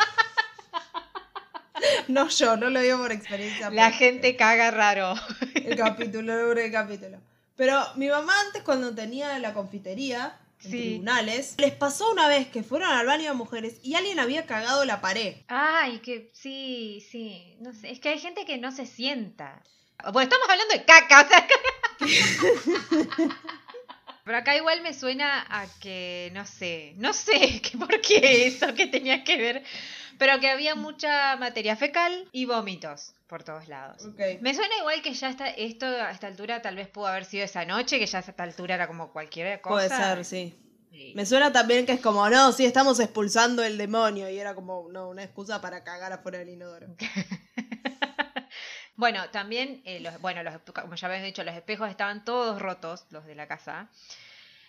No 2.09 2.29
yo, 2.29 2.57
no 2.57 2.71
lo 2.71 2.81
digo 2.81 2.99
por 2.99 3.12
experiencia. 3.12 3.71
la 3.71 3.91
gente 3.93 4.37
caga 4.37 4.71
raro. 4.71 5.14
El 5.55 5.76
capítulo, 5.76 6.53
el 6.53 6.73
capítulo. 6.73 7.19
Pero 7.57 7.83
mi 7.97 8.09
mamá 8.09 8.33
antes 8.47 8.62
cuando 8.62 8.95
tenía 8.95 9.38
la 9.38 9.55
confitería 9.55 10.38
en 10.64 10.71
Sí. 10.71 10.71
tribunales, 10.71 11.55
les 11.59 11.73
pasó 11.73 12.11
una 12.11 12.26
vez 12.26 12.49
que 12.49 12.62
fueron 12.62 12.91
al 12.91 13.07
baño 13.07 13.31
de 13.31 13.35
mujeres 13.37 13.76
y 13.83 13.95
alguien 13.97 14.19
había 14.19 14.47
cagado 14.47 14.85
la 14.85 15.00
pared. 15.00 15.37
Ay, 15.49 15.99
que 15.99 16.31
sí, 16.33 17.05
sí. 17.11 17.57
No 17.61 17.73
sé, 17.75 17.91
es 17.91 18.00
que 18.00 18.09
hay 18.11 18.19
gente 18.19 18.45
que 18.47 18.57
no 18.59 18.73
se 18.73 18.87
sienta. 18.87 19.62
Bueno, 20.12 20.23
estamos 20.23 20.49
hablando 20.49 20.75
de 20.75 20.85
caca, 20.85 21.23
o 21.23 21.29
sea. 21.29 21.47
Pero 24.25 24.38
acá 24.38 24.57
igual 24.57 24.81
me 24.81 24.95
suena 24.95 25.45
a 25.49 25.66
que, 25.81 26.31
no 26.33 26.47
sé, 26.47 26.95
no 26.97 27.12
sé 27.12 27.61
que 27.62 27.76
por 27.76 28.00
qué 28.00 28.47
eso 28.47 28.75
que 28.75 28.87
tenía 28.87 29.23
que 29.23 29.37
ver, 29.37 29.62
pero 30.19 30.40
que 30.40 30.49
había 30.49 30.75
mucha 30.75 31.37
materia 31.37 31.76
fecal 31.76 32.28
y 32.33 32.47
vómitos 32.47 33.14
por 33.26 33.43
todos 33.43 33.69
lados. 33.69 34.04
Ok. 34.04 34.40
Me 34.40 34.54
suena 34.54 34.75
igual 34.78 35.02
que 35.02 35.12
ya 35.12 35.28
está, 35.28 35.49
esto 35.49 35.87
a 35.87 36.11
esta 36.11 36.26
altura 36.26 36.62
tal 36.62 36.76
vez 36.76 36.88
pudo 36.88 37.07
haber 37.07 37.26
sido 37.26 37.45
esa 37.45 37.64
noche, 37.64 37.99
que 37.99 38.07
ya 38.07 38.19
a 38.19 38.23
esta 38.23 38.43
altura 38.43 38.76
era 38.76 38.87
como 38.87 39.12
cualquier 39.12 39.61
cosa. 39.61 39.75
Puede 39.75 39.88
ser, 39.88 40.25
sí. 40.25 40.54
Sí. 40.90 41.12
Me 41.16 41.26
suena 41.26 41.52
también 41.52 41.87
que 41.87 41.93
es 41.93 42.00
como, 42.00 42.28
no, 42.31 42.52
sí, 42.52 42.64
estamos 42.64 43.00
expulsando 43.00 43.64
el 43.64 43.76
demonio. 43.76 44.31
Y 44.31 44.38
era 44.38 44.54
como, 44.54 44.88
no, 44.93 45.09
una 45.09 45.25
excusa 45.25 45.61
para 45.61 45.83
cagar 45.83 46.12
afuera 46.12 46.38
del 46.38 46.50
inodoro. 46.50 46.87
Bueno, 48.96 49.28
también, 49.30 49.82
eh, 49.84 50.00
los, 50.00 50.20
bueno, 50.20 50.42
los, 50.42 50.54
como 50.72 50.94
ya 50.94 51.08
habéis 51.08 51.24
dicho, 51.24 51.42
los 51.42 51.54
espejos 51.54 51.90
estaban 51.90 52.24
todos 52.24 52.60
rotos, 52.62 53.06
los 53.10 53.24
de 53.26 53.34
la 53.34 53.48
casa. 53.48 53.88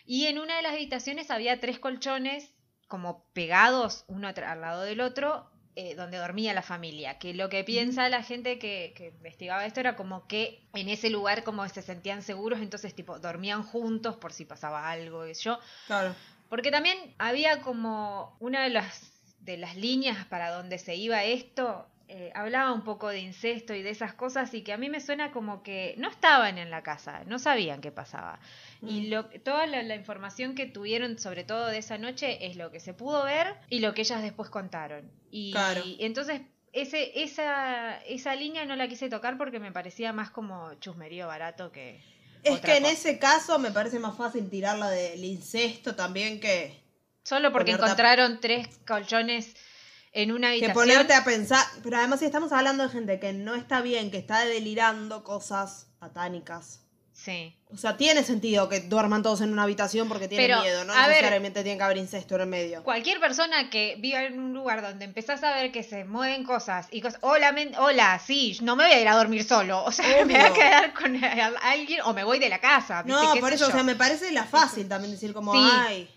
Y 0.05 0.25
en 0.27 0.39
una 0.39 0.55
de 0.57 0.61
las 0.63 0.73
habitaciones 0.73 1.29
había 1.31 1.59
tres 1.59 1.79
colchones 1.79 2.49
como 2.87 3.23
pegados 3.33 4.03
uno 4.07 4.27
al 4.27 4.61
lado 4.61 4.83
del 4.83 5.01
otro 5.01 5.49
eh, 5.75 5.93
donde 5.95 6.17
dormía 6.17 6.53
la 6.53 6.61
familia. 6.61 7.17
Que 7.19 7.33
lo 7.33 7.49
que 7.49 7.63
piensa 7.63 8.07
la 8.09 8.23
gente 8.23 8.59
que, 8.59 8.93
que 8.95 9.07
investigaba 9.09 9.65
esto 9.65 9.79
era 9.81 9.95
como 9.95 10.25
que 10.27 10.61
en 10.73 10.89
ese 10.89 11.09
lugar 11.09 11.43
como 11.43 11.67
se 11.67 11.81
sentían 11.81 12.21
seguros, 12.21 12.61
entonces 12.61 12.95
tipo 12.95 13.19
dormían 13.19 13.61
juntos 13.63 14.15
por 14.15 14.31
si 14.31 14.45
pasaba 14.45 14.89
algo. 14.89 15.27
Y 15.27 15.33
yo, 15.33 15.59
Claro. 15.87 16.15
porque 16.49 16.71
también 16.71 16.97
había 17.17 17.61
como 17.61 18.37
una 18.39 18.63
de 18.63 18.69
las, 18.69 19.11
de 19.39 19.57
las 19.57 19.75
líneas 19.75 20.25
para 20.27 20.49
donde 20.51 20.77
se 20.79 20.95
iba 20.95 21.23
esto, 21.23 21.87
eh, 22.07 22.31
hablaba 22.35 22.71
un 22.73 22.83
poco 22.83 23.09
de 23.09 23.19
incesto 23.19 23.73
y 23.73 23.81
de 23.81 23.89
esas 23.89 24.13
cosas 24.13 24.53
y 24.53 24.61
que 24.61 24.73
a 24.73 24.77
mí 24.77 24.89
me 24.89 24.99
suena 24.99 25.31
como 25.31 25.63
que 25.63 25.95
no 25.97 26.09
estaban 26.09 26.57
en 26.57 26.69
la 26.69 26.83
casa, 26.83 27.23
no 27.25 27.39
sabían 27.39 27.81
qué 27.81 27.91
pasaba. 27.91 28.39
Y 28.81 29.07
Mm. 29.07 29.09
lo, 29.11 29.25
toda 29.41 29.65
la, 29.67 29.81
la 29.83 29.95
información 29.95 30.55
que 30.55 30.65
tuvieron 30.65 31.17
sobre 31.17 31.43
todo 31.43 31.67
de 31.67 31.79
esa 31.79 31.97
noche 31.97 32.45
es 32.45 32.55
lo 32.55 32.71
que 32.71 32.79
se 32.79 32.93
pudo 32.93 33.23
ver 33.23 33.55
y 33.69 33.79
lo 33.79 33.93
que 33.93 34.01
ellas 34.01 34.21
después 34.21 34.49
contaron. 34.49 35.09
Y, 35.31 35.51
Claro. 35.51 35.81
y 35.83 35.97
entonces 36.05 36.41
ese, 36.73 37.23
esa, 37.23 37.97
esa 38.03 38.35
línea 38.35 38.65
no 38.65 38.75
la 38.75 38.87
quise 38.87 39.09
tocar 39.09 39.37
porque 39.37 39.59
me 39.59 39.71
parecía 39.71 40.13
más 40.13 40.29
como 40.29 40.73
chusmerío 40.75 41.27
barato 41.27 41.71
que... 41.71 42.01
Es 42.43 42.57
otra 42.57 42.73
que 42.73 42.77
en 42.77 42.85
ese 42.85 43.17
caso 43.17 43.57
me 43.57 43.71
parece 43.71 43.97
más 43.97 44.15
fácil 44.15 44.49
tirarla 44.49 44.89
del 44.91 45.23
incesto 45.23 45.95
también 45.95 46.39
que, 46.39 46.85
Solo 47.23 47.51
porque 47.51 47.71
encontraron 47.71 48.39
tres 48.39 48.67
colchones 48.85 49.55
en 50.15 50.31
una 50.31 50.47
que 50.47 50.53
habitación. 50.65 50.73
ponerte 50.73 51.13
a 51.13 51.23
pensar. 51.23 51.63
Pero 51.83 51.97
además, 51.97 52.19
si 52.19 52.25
estamos 52.25 52.51
hablando 52.51 52.83
de 52.83 52.89
gente 52.89 53.19
que 53.19 53.33
no 53.33 53.53
está 53.53 53.81
bien, 53.81 54.09
que 54.09 54.17
está 54.17 54.43
delirando 54.45 55.23
cosas 55.23 55.87
satánicas. 55.99 56.81
Sí. 57.13 57.55
O 57.71 57.77
sea, 57.77 57.95
tiene 57.95 58.23
sentido 58.23 58.67
que 58.67 58.81
duerman 58.81 59.23
todos 59.23 59.39
en 59.39 59.53
una 59.53 59.63
habitación 59.63 60.09
porque 60.09 60.27
tienen 60.27 60.47
Pero, 60.47 60.61
miedo, 60.61 60.83
no 60.83 60.91
a 60.93 60.99
ver- 61.07 61.09
necesariamente 61.15 61.63
tiene 61.63 61.77
que 61.77 61.83
haber 61.83 61.97
incesto 61.97 62.35
en 62.35 62.41
el 62.41 62.47
medio. 62.47 62.83
Cualquier 62.83 63.21
persona 63.21 63.69
que 63.69 63.95
viva 63.99 64.21
en 64.23 64.37
un 64.37 64.53
lugar 64.53 64.81
donde 64.81 65.05
empezás 65.05 65.41
a 65.43 65.53
ver 65.55 65.71
que 65.71 65.81
se 65.83 66.03
mueven 66.03 66.43
cosas 66.43 66.87
y 66.91 66.99
cosas, 66.99 67.19
hola, 67.21 67.53
men- 67.53 67.73
hola, 67.77 68.19
sí, 68.25 68.57
no 68.61 68.75
me 68.75 68.83
voy 68.83 68.91
a 68.93 68.99
ir 69.01 69.07
a 69.07 69.15
dormir 69.15 69.45
solo, 69.45 69.83
o 69.85 69.91
sea, 69.93 70.05
me 70.25 70.33
voy 70.33 70.35
a 70.35 70.53
quedar 70.53 70.93
con 70.93 71.15
alguien 71.61 72.01
o 72.03 72.13
me 72.13 72.25
voy 72.25 72.37
de 72.39 72.49
la 72.49 72.59
casa, 72.59 73.01
¿viste? 73.03 73.21
No, 73.21 73.33
¿Qué 73.33 73.39
por 73.39 73.53
eso, 73.53 73.67
o 73.67 73.71
sea, 73.71 73.83
me 73.83 73.95
parece 73.95 74.31
la 74.33 74.43
fácil 74.43 74.87
también 74.89 75.11
decir 75.13 75.33
como, 75.33 75.53
Sí. 75.53 75.69
ay, 75.71 76.09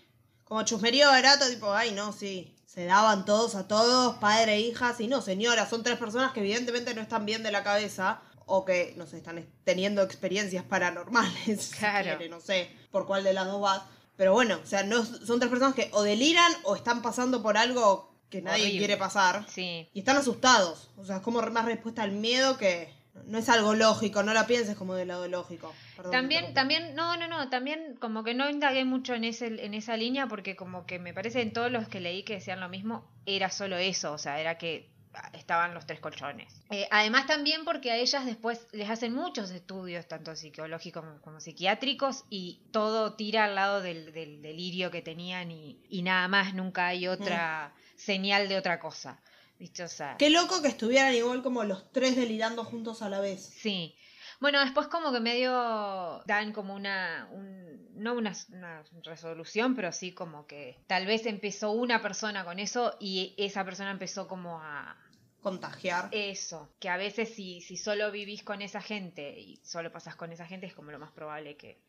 como 0.44 0.64
chusmerío 0.64 1.06
barato, 1.08 1.48
tipo, 1.48 1.72
ay, 1.72 1.92
no, 1.92 2.12
sí. 2.12 2.56
Se 2.78 2.86
daban 2.86 3.24
todos 3.24 3.56
a 3.56 3.66
todos, 3.66 4.18
padre 4.18 4.54
e 4.54 4.60
hijas, 4.60 5.00
y 5.00 5.08
no, 5.08 5.20
señora, 5.20 5.68
son 5.68 5.82
tres 5.82 5.98
personas 5.98 6.30
que 6.30 6.38
evidentemente 6.38 6.94
no 6.94 7.00
están 7.00 7.26
bien 7.26 7.42
de 7.42 7.50
la 7.50 7.64
cabeza 7.64 8.20
o 8.46 8.64
que, 8.64 8.94
no 8.96 9.04
sé, 9.04 9.16
están 9.16 9.44
teniendo 9.64 10.00
experiencias 10.00 10.62
paranormales. 10.62 11.72
Claro. 11.76 12.16
quiere, 12.16 12.28
no 12.28 12.40
sé 12.40 12.70
por 12.92 13.04
cuál 13.04 13.24
de 13.24 13.32
las 13.32 13.46
dos 13.46 13.60
vas. 13.60 13.82
Pero 14.16 14.32
bueno, 14.32 14.60
o 14.62 14.64
sea, 14.64 14.84
no, 14.84 15.04
son 15.04 15.40
tres 15.40 15.50
personas 15.50 15.74
que 15.74 15.90
o 15.92 16.04
deliran 16.04 16.52
o 16.62 16.76
están 16.76 17.02
pasando 17.02 17.42
por 17.42 17.56
algo 17.56 18.14
que 18.30 18.42
nadie 18.42 18.62
Horrible. 18.66 18.78
quiere 18.78 18.96
pasar. 18.96 19.44
Sí, 19.52 19.88
Y 19.92 19.98
están 19.98 20.16
asustados. 20.16 20.90
O 20.98 21.04
sea, 21.04 21.16
es 21.16 21.22
como 21.22 21.42
más 21.42 21.64
respuesta 21.64 22.04
al 22.04 22.12
miedo 22.12 22.58
que... 22.58 22.94
No 23.26 23.38
es 23.38 23.48
algo 23.48 23.74
lógico, 23.74 24.22
no 24.22 24.32
la 24.32 24.46
pienses 24.46 24.76
como 24.76 24.94
del 24.94 25.08
lado 25.08 25.28
lógico. 25.28 25.74
Perdón, 25.96 26.12
También, 26.12 26.54
también, 26.54 26.94
no, 26.94 27.16
no, 27.16 27.28
no, 27.28 27.48
también 27.48 27.96
como 28.00 28.24
que 28.24 28.34
no 28.34 28.48
indagué 28.48 28.84
mucho 28.84 29.14
en 29.14 29.24
ese, 29.24 29.46
en 29.64 29.74
esa 29.74 29.96
línea 29.96 30.26
porque 30.28 30.56
como 30.56 30.86
que 30.86 30.98
me 30.98 31.14
parece 31.14 31.42
en 31.42 31.52
todos 31.52 31.70
los 31.70 31.88
que 31.88 32.00
leí 32.00 32.22
que 32.22 32.34
decían 32.34 32.60
lo 32.60 32.68
mismo, 32.68 33.04
era 33.26 33.50
solo 33.50 33.76
eso, 33.76 34.12
o 34.12 34.18
sea, 34.18 34.40
era 34.40 34.58
que 34.58 34.90
ah, 35.14 35.30
estaban 35.34 35.74
los 35.74 35.86
tres 35.86 36.00
colchones. 36.00 36.52
Eh, 36.70 36.88
además 36.90 37.26
también 37.26 37.64
porque 37.64 37.90
a 37.90 37.96
ellas 37.96 38.24
después 38.24 38.66
les 38.72 38.88
hacen 38.88 39.14
muchos 39.14 39.50
estudios, 39.50 40.06
tanto 40.06 40.34
psicológicos 40.36 41.04
como, 41.04 41.20
como 41.20 41.40
psiquiátricos, 41.40 42.24
y 42.30 42.62
todo 42.70 43.14
tira 43.14 43.44
al 43.44 43.54
lado 43.54 43.80
del, 43.80 44.12
del 44.12 44.42
delirio 44.42 44.90
que 44.90 45.02
tenían 45.02 45.50
y, 45.50 45.80
y 45.88 46.02
nada 46.02 46.28
más, 46.28 46.54
nunca 46.54 46.86
hay 46.86 47.08
otra 47.08 47.74
señal 47.96 48.48
de 48.48 48.56
otra 48.56 48.78
cosa. 48.78 49.20
Qué 50.18 50.30
loco 50.30 50.62
que 50.62 50.68
estuvieran 50.68 51.14
igual 51.14 51.42
como 51.42 51.64
los 51.64 51.90
tres 51.92 52.16
delirando 52.16 52.64
juntos 52.64 53.02
a 53.02 53.08
la 53.08 53.20
vez. 53.20 53.42
Sí. 53.44 53.94
Bueno, 54.40 54.60
después 54.60 54.86
como 54.86 55.12
que 55.12 55.18
medio 55.18 56.22
dan 56.26 56.52
como 56.52 56.74
una, 56.74 57.28
un- 57.32 57.88
no 57.94 58.14
una, 58.14 58.32
una 58.52 58.84
resolución, 59.02 59.74
pero 59.74 59.90
sí 59.90 60.12
como 60.12 60.46
que 60.46 60.78
tal 60.86 61.06
vez 61.06 61.26
empezó 61.26 61.72
una 61.72 62.00
persona 62.00 62.44
con 62.44 62.60
eso 62.60 62.96
y 63.00 63.34
esa 63.36 63.64
persona 63.64 63.90
empezó 63.90 64.28
como 64.28 64.60
a 64.60 64.96
Contagiar. 65.40 66.08
eso, 66.12 66.68
que 66.78 66.88
a 66.88 66.96
veces 66.96 67.34
si, 67.34 67.60
si 67.60 67.76
solo 67.76 68.10
vivís 68.12 68.44
con 68.44 68.62
esa 68.62 68.80
gente 68.80 69.38
y 69.40 69.56
solo 69.64 69.90
pasás 69.90 70.14
con 70.14 70.30
esa 70.32 70.46
gente 70.46 70.66
es 70.66 70.74
como 70.74 70.92
lo 70.92 70.98
más 71.00 71.10
probable 71.10 71.56
que 71.56 71.80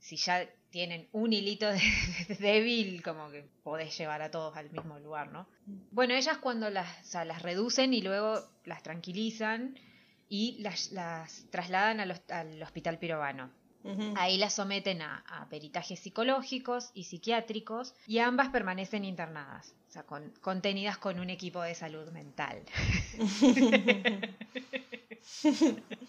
si 0.00 0.16
ya 0.16 0.48
tienen 0.70 1.08
un 1.12 1.32
hilito 1.32 1.66
débil, 2.40 3.02
como 3.02 3.30
que 3.30 3.44
podés 3.62 3.96
llevar 3.96 4.22
a 4.22 4.30
todos 4.30 4.56
al 4.56 4.70
mismo 4.70 4.98
lugar, 4.98 5.30
¿no? 5.30 5.46
Bueno, 5.92 6.14
ellas 6.14 6.38
cuando 6.38 6.70
las, 6.70 6.88
o 7.00 7.04
sea, 7.10 7.24
las 7.24 7.42
reducen 7.42 7.94
y 7.94 8.00
luego 8.02 8.40
las 8.64 8.82
tranquilizan 8.82 9.78
y 10.28 10.58
las, 10.62 10.92
las 10.92 11.44
trasladan 11.50 12.00
al, 12.00 12.12
hos- 12.12 12.30
al 12.30 12.62
hospital 12.62 12.98
pirobano. 12.98 13.50
Ahí 14.16 14.36
las 14.36 14.54
someten 14.54 15.00
a, 15.00 15.24
a 15.26 15.48
peritajes 15.48 15.98
psicológicos 16.00 16.90
y 16.94 17.04
psiquiátricos 17.04 17.94
y 18.06 18.18
ambas 18.18 18.50
permanecen 18.50 19.06
internadas, 19.06 19.74
o 19.88 19.92
sea, 19.92 20.02
con- 20.02 20.32
contenidas 20.42 20.98
con 20.98 21.18
un 21.18 21.30
equipo 21.30 21.62
de 21.62 21.74
salud 21.74 22.10
mental. 22.12 22.62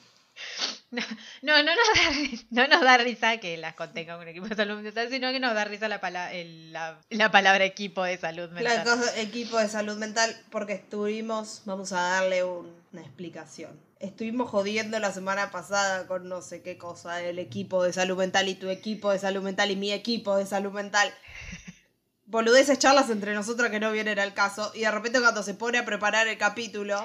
No, 0.92 1.02
no, 1.42 1.64
no 1.64 1.72
nos, 1.76 1.88
da, 1.96 2.12
ri- 2.12 2.46
no 2.50 2.68
nos 2.68 2.82
da 2.82 2.98
risa 2.98 3.38
que 3.38 3.56
las 3.58 3.76
contenga 3.76 4.18
un 4.18 4.28
equipo 4.28 4.48
de 4.48 4.56
salud 4.56 4.82
mental, 4.82 5.10
sino 5.10 5.32
que 5.32 5.40
nos 5.40 5.54
da 5.56 5.64
risa 5.66 5.88
la, 5.88 6.02
pala- 6.02 6.34
el- 6.34 6.74
la, 6.74 7.00
la 7.10 7.32
palabra 7.32 7.64
equipo 7.64 8.04
de 8.04 8.18
salud 8.18 8.50
La 8.52 8.62
mental. 8.62 8.84
cosa- 8.84 9.20
equipo 9.20 9.58
de 9.58 9.70
salud 9.70 9.98
mental, 9.98 10.36
porque 10.52 10.74
estuvimos, 10.74 11.62
vamos 11.66 11.94
a 11.94 12.02
darle 12.02 12.44
un- 12.44 12.76
una 12.92 13.02
explicación. 13.02 13.80
Estuvimos 14.00 14.50
jodiendo 14.50 15.00
la 15.00 15.12
semana 15.14 15.52
pasada 15.52 16.08
con 16.08 16.28
no 16.28 16.42
sé 16.42 16.62
qué 16.62 16.78
cosa 16.78 17.16
del 17.18 17.40
equipo 17.40 17.84
de 17.84 17.94
salud 17.94 18.18
mental 18.18 18.50
y 18.50 18.56
tu 18.56 18.68
equipo 18.70 19.12
de 19.12 19.20
salud 19.20 19.44
mental 19.44 19.72
y 19.72 19.76
mi 19.76 19.92
equipo 19.94 20.36
de 20.38 20.46
salud 20.46 20.72
mental. 20.74 21.14
Boludeces 22.26 22.80
charlas 22.80 23.10
entre 23.10 23.34
nosotras 23.34 23.70
que 23.72 23.80
no 23.80 23.92
vienen 23.92 24.18
al 24.18 24.34
caso. 24.34 24.72
Y 24.74 24.82
de 24.82 24.92
repente 24.92 25.20
cuando 25.20 25.44
se 25.44 25.54
pone 25.54 25.78
a 25.78 25.86
preparar 25.86 26.28
el 26.28 26.38
capítulo, 26.38 27.04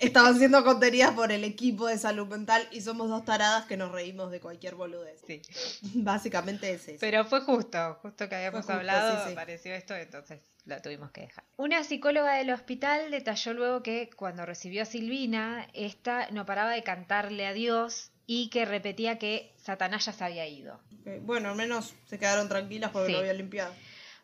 estaban 0.00 0.38
siendo 0.38 0.64
contenidas 0.64 1.12
por 1.12 1.32
el 1.32 1.44
equipo 1.44 1.86
de 1.86 1.98
salud 1.98 2.26
mental 2.26 2.66
y 2.70 2.80
somos 2.80 3.08
dos 3.08 3.24
taradas 3.24 3.66
que 3.66 3.76
nos 3.76 3.92
reímos 3.92 4.30
de 4.30 4.40
cualquier 4.40 4.74
boludez. 4.74 5.20
Sí. 5.26 5.42
Básicamente 5.94 6.72
es 6.72 6.88
eso. 6.88 6.98
Pero 7.00 7.24
fue 7.24 7.40
justo, 7.42 7.98
justo 8.02 8.28
que 8.28 8.34
habíamos 8.36 8.60
justo, 8.60 8.72
hablado, 8.72 9.16
sí, 9.18 9.22
sí. 9.26 9.32
apareció 9.32 9.74
esto, 9.74 9.94
entonces 9.94 10.40
la 10.64 10.80
tuvimos 10.80 11.10
que 11.10 11.22
dejar. 11.22 11.44
Una 11.56 11.84
psicóloga 11.84 12.34
del 12.36 12.50
hospital 12.50 13.10
detalló 13.10 13.52
luego 13.54 13.82
que 13.82 14.10
cuando 14.16 14.46
recibió 14.46 14.82
a 14.82 14.86
Silvina, 14.86 15.68
esta 15.74 16.30
no 16.30 16.46
paraba 16.46 16.70
de 16.70 16.82
cantarle 16.82 17.46
a 17.46 17.52
Dios 17.52 18.10
y 18.26 18.48
que 18.48 18.64
repetía 18.64 19.18
que 19.18 19.52
Satanás 19.58 20.06
ya 20.06 20.12
se 20.12 20.24
había 20.24 20.46
ido. 20.46 20.80
Bueno, 21.22 21.50
al 21.50 21.56
menos 21.56 21.92
se 22.08 22.18
quedaron 22.18 22.48
tranquilas 22.48 22.90
porque 22.90 23.08
Sí. 23.08 23.12
lo 23.12 23.18
había 23.18 23.34
limpiado. 23.34 23.74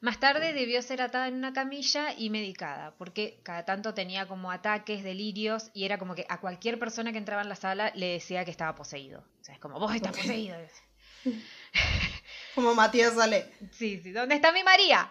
Más 0.00 0.18
tarde 0.18 0.54
debió 0.54 0.80
ser 0.80 1.02
atada 1.02 1.28
en 1.28 1.34
una 1.34 1.52
camilla 1.52 2.14
y 2.16 2.30
medicada, 2.30 2.94
porque 2.96 3.38
cada 3.42 3.66
tanto 3.66 3.92
tenía 3.92 4.26
como 4.26 4.50
ataques, 4.50 5.02
delirios, 5.02 5.70
y 5.74 5.84
era 5.84 5.98
como 5.98 6.14
que 6.14 6.24
a 6.28 6.40
cualquier 6.40 6.78
persona 6.78 7.12
que 7.12 7.18
entraba 7.18 7.42
en 7.42 7.50
la 7.50 7.56
sala 7.56 7.92
le 7.94 8.06
decía 8.06 8.46
que 8.46 8.50
estaba 8.50 8.74
poseído. 8.74 9.20
O 9.40 9.44
sea, 9.44 9.54
es 9.54 9.60
como, 9.60 9.78
vos 9.78 9.94
estás 9.94 10.16
poseído. 10.16 10.56
Como 12.54 12.74
Matías 12.74 13.14
sale. 13.14 13.46
Sí, 13.70 14.00
sí, 14.02 14.10
¿dónde 14.10 14.34
está 14.34 14.52
mi 14.52 14.64
María? 14.64 15.08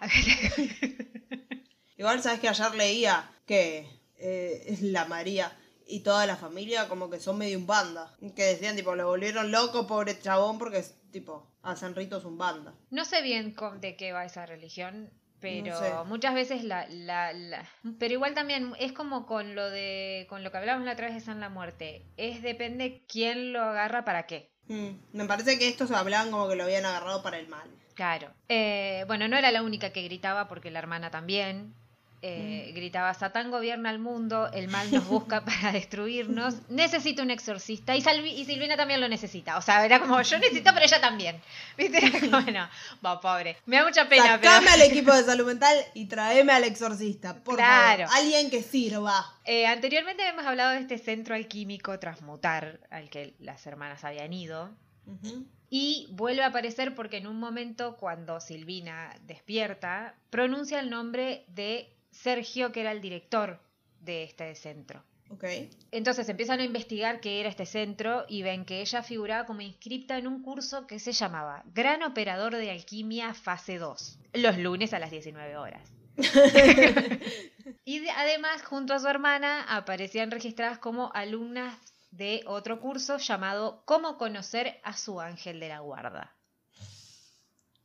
Igual 1.98 2.22
sabes 2.22 2.40
que 2.40 2.50
ayer 2.50 2.76
leía 2.76 3.32
que 3.46 3.88
eh, 4.18 4.64
es 4.68 4.82
la 4.82 5.06
María 5.06 5.58
y 5.90 6.02
toda 6.02 6.26
la 6.28 6.36
familia 6.38 6.88
como 6.88 7.10
que 7.10 7.20
son 7.20 7.38
medio 7.38 7.58
un 7.58 7.68
banda. 7.68 8.16
Que 8.36 8.44
decían 8.46 8.76
tipo, 8.76 8.96
lo 8.96 9.08
volvieron 9.08 9.52
loco, 9.52 9.88
pobre 9.88 10.20
chabón, 10.20 10.58
porque 10.60 10.78
es 10.80 10.96
tipo, 11.12 11.52
hacen 11.64 11.96
ritos 11.96 12.24
un 12.26 12.38
banda. 12.38 12.74
No 12.92 13.04
sé 13.06 13.22
bien 13.22 13.52
con- 13.54 13.82
de 13.82 13.96
qué 13.98 14.12
va 14.12 14.24
esa 14.26 14.46
religión, 14.46 15.10
pero 15.40 15.72
No 15.74 15.80
sé. 15.80 15.92
muchas 16.06 16.34
veces 16.36 16.64
la, 16.64 16.86
la, 16.90 17.34
la- 17.34 17.68
Pero 17.98 18.14
igual 18.14 18.34
también 18.36 18.74
es 18.80 18.92
como 18.94 19.26
con 19.26 19.56
lo 19.56 19.70
de... 19.70 20.28
con 20.30 20.44
lo 20.44 20.52
que 20.52 20.58
hablábamos 20.58 20.86
la 20.86 20.94
otra 20.94 21.08
vez 21.08 21.16
de 21.16 21.22
San 21.22 21.40
la 21.40 21.50
Muerte. 21.50 22.06
Es 22.18 22.42
depende 22.44 23.04
quién 23.08 23.52
lo 23.54 23.62
agarra 23.64 24.06
para 24.06 24.28
qué. 24.28 24.52
Mm, 24.68 24.90
Me 25.14 25.26
parece 25.26 25.58
que 25.58 25.68
estos 25.68 25.90
hablaban 25.92 26.30
como 26.30 26.48
que 26.48 26.56
lo 26.56 26.66
habían 26.66 26.86
agarrado 26.86 27.24
para 27.24 27.40
el 27.40 27.48
mal. 27.48 27.68
Claro. 27.96 28.32
Eh, 28.48 29.04
bueno, 29.08 29.28
no 29.28 29.36
era 29.36 29.52
la 29.52 29.64
única 29.64 29.92
que 29.92 30.04
gritaba 30.04 30.48
porque 30.48 30.70
la 30.72 30.80
hermana 30.80 31.10
también. 31.10 31.74
Eh, 32.22 32.72
Gritaba, 32.76 33.14
Satán 33.14 33.50
gobierna 33.52 33.90
el 33.92 34.00
mundo, 34.00 34.50
el 34.52 34.68
mal 34.68 34.92
nos 34.92 35.08
busca 35.08 35.46
para 35.46 35.72
destruirnos, 35.72 36.56
necesito 36.70 37.22
un 37.24 37.32
exorcista 37.32 37.96
y, 37.96 38.02
Salvi- 38.02 38.34
y 38.36 38.46
Silvina 38.46 38.76
también 38.76 39.00
lo 39.02 39.08
necesita. 39.08 39.58
O 39.58 39.62
sea, 39.62 39.86
era 39.86 40.00
como, 40.00 40.22
yo 40.22 40.38
necesito, 40.40 40.72
pero 40.74 40.86
ella 40.86 41.00
también. 41.00 41.42
¿Viste? 41.78 42.00
Bueno, 42.30 42.68
va, 43.06 43.22
pobre. 43.22 43.58
Me 43.66 43.78
da 43.78 43.86
mucha 43.86 44.10
pena, 44.10 44.24
Sacame 44.38 44.66
pero... 44.68 44.74
al 44.74 44.82
equipo 44.92 45.14
de 45.14 45.24
salud 45.24 45.46
mental 45.46 45.78
y 45.94 46.06
traeme 46.08 46.52
al 46.54 46.64
exorcista, 46.66 47.36
por 47.44 47.56
Claro. 47.56 48.08
favor. 48.08 48.18
Alguien 48.22 48.50
que 48.50 48.64
sirva. 48.64 49.34
Eh, 49.46 49.66
anteriormente 49.66 50.28
hemos 50.28 50.46
hablado 50.46 50.72
de 50.72 50.80
este 50.80 50.98
centro 50.98 51.36
alquímico 51.36 51.98
Transmutar 52.00 52.80
al 52.92 53.10
que 53.10 53.34
las 53.40 53.66
hermanas 53.66 54.04
habían 54.04 54.34
ido. 54.34 54.70
Y 55.72 56.08
vuelve 56.12 56.44
a 56.44 56.48
aparecer 56.48 56.96
porque 56.96 57.18
en 57.18 57.28
un 57.28 57.40
momento, 57.40 57.96
cuando 57.98 58.40
Silvina 58.40 59.16
despierta, 59.28 60.16
pronuncia 60.30 60.80
el 60.80 60.90
nombre 60.90 61.46
de 61.48 61.92
Sergio, 62.24 62.72
que 62.72 62.82
era 62.82 62.92
el 62.92 63.02
director 63.02 63.60
de 64.02 64.24
este 64.24 64.54
centro. 64.56 65.04
Ok. 65.32 65.44
Entonces 65.92 66.28
empiezan 66.28 66.60
a 66.60 66.64
investigar 66.64 67.20
qué 67.22 67.40
era 67.40 67.50
este 67.50 67.66
centro 67.68 68.26
y 68.28 68.42
ven 68.42 68.66
que 68.66 68.82
ella 68.82 69.04
figuraba 69.04 69.46
como 69.46 69.62
inscripta 69.62 70.18
en 70.18 70.26
un 70.28 70.42
curso 70.42 70.88
que 70.88 70.98
se 71.00 71.12
llamaba 71.12 71.64
Gran 71.74 72.02
Operador 72.04 72.56
de 72.56 72.72
Alquimia 72.72 73.34
Fase 73.36 73.78
2, 73.78 74.20
los 74.34 74.58
lunes 74.58 74.94
a 74.94 75.00
las 75.00 75.12
19 75.12 75.56
horas. 75.58 75.88
y 77.86 78.00
de- 78.00 78.10
además, 78.12 78.64
junto 78.64 78.94
a 78.94 79.00
su 79.00 79.08
hermana, 79.08 79.64
aparecían 79.70 80.32
registradas 80.32 80.80
como 80.80 81.12
alumnas 81.14 81.78
de 82.12 82.42
otro 82.48 82.80
curso 82.80 83.18
llamado 83.20 83.84
Cómo 83.86 84.18
conocer 84.18 84.80
a 84.84 84.98
su 84.98 85.22
ángel 85.22 85.60
de 85.60 85.70
la 85.70 85.80
guarda. 85.80 86.34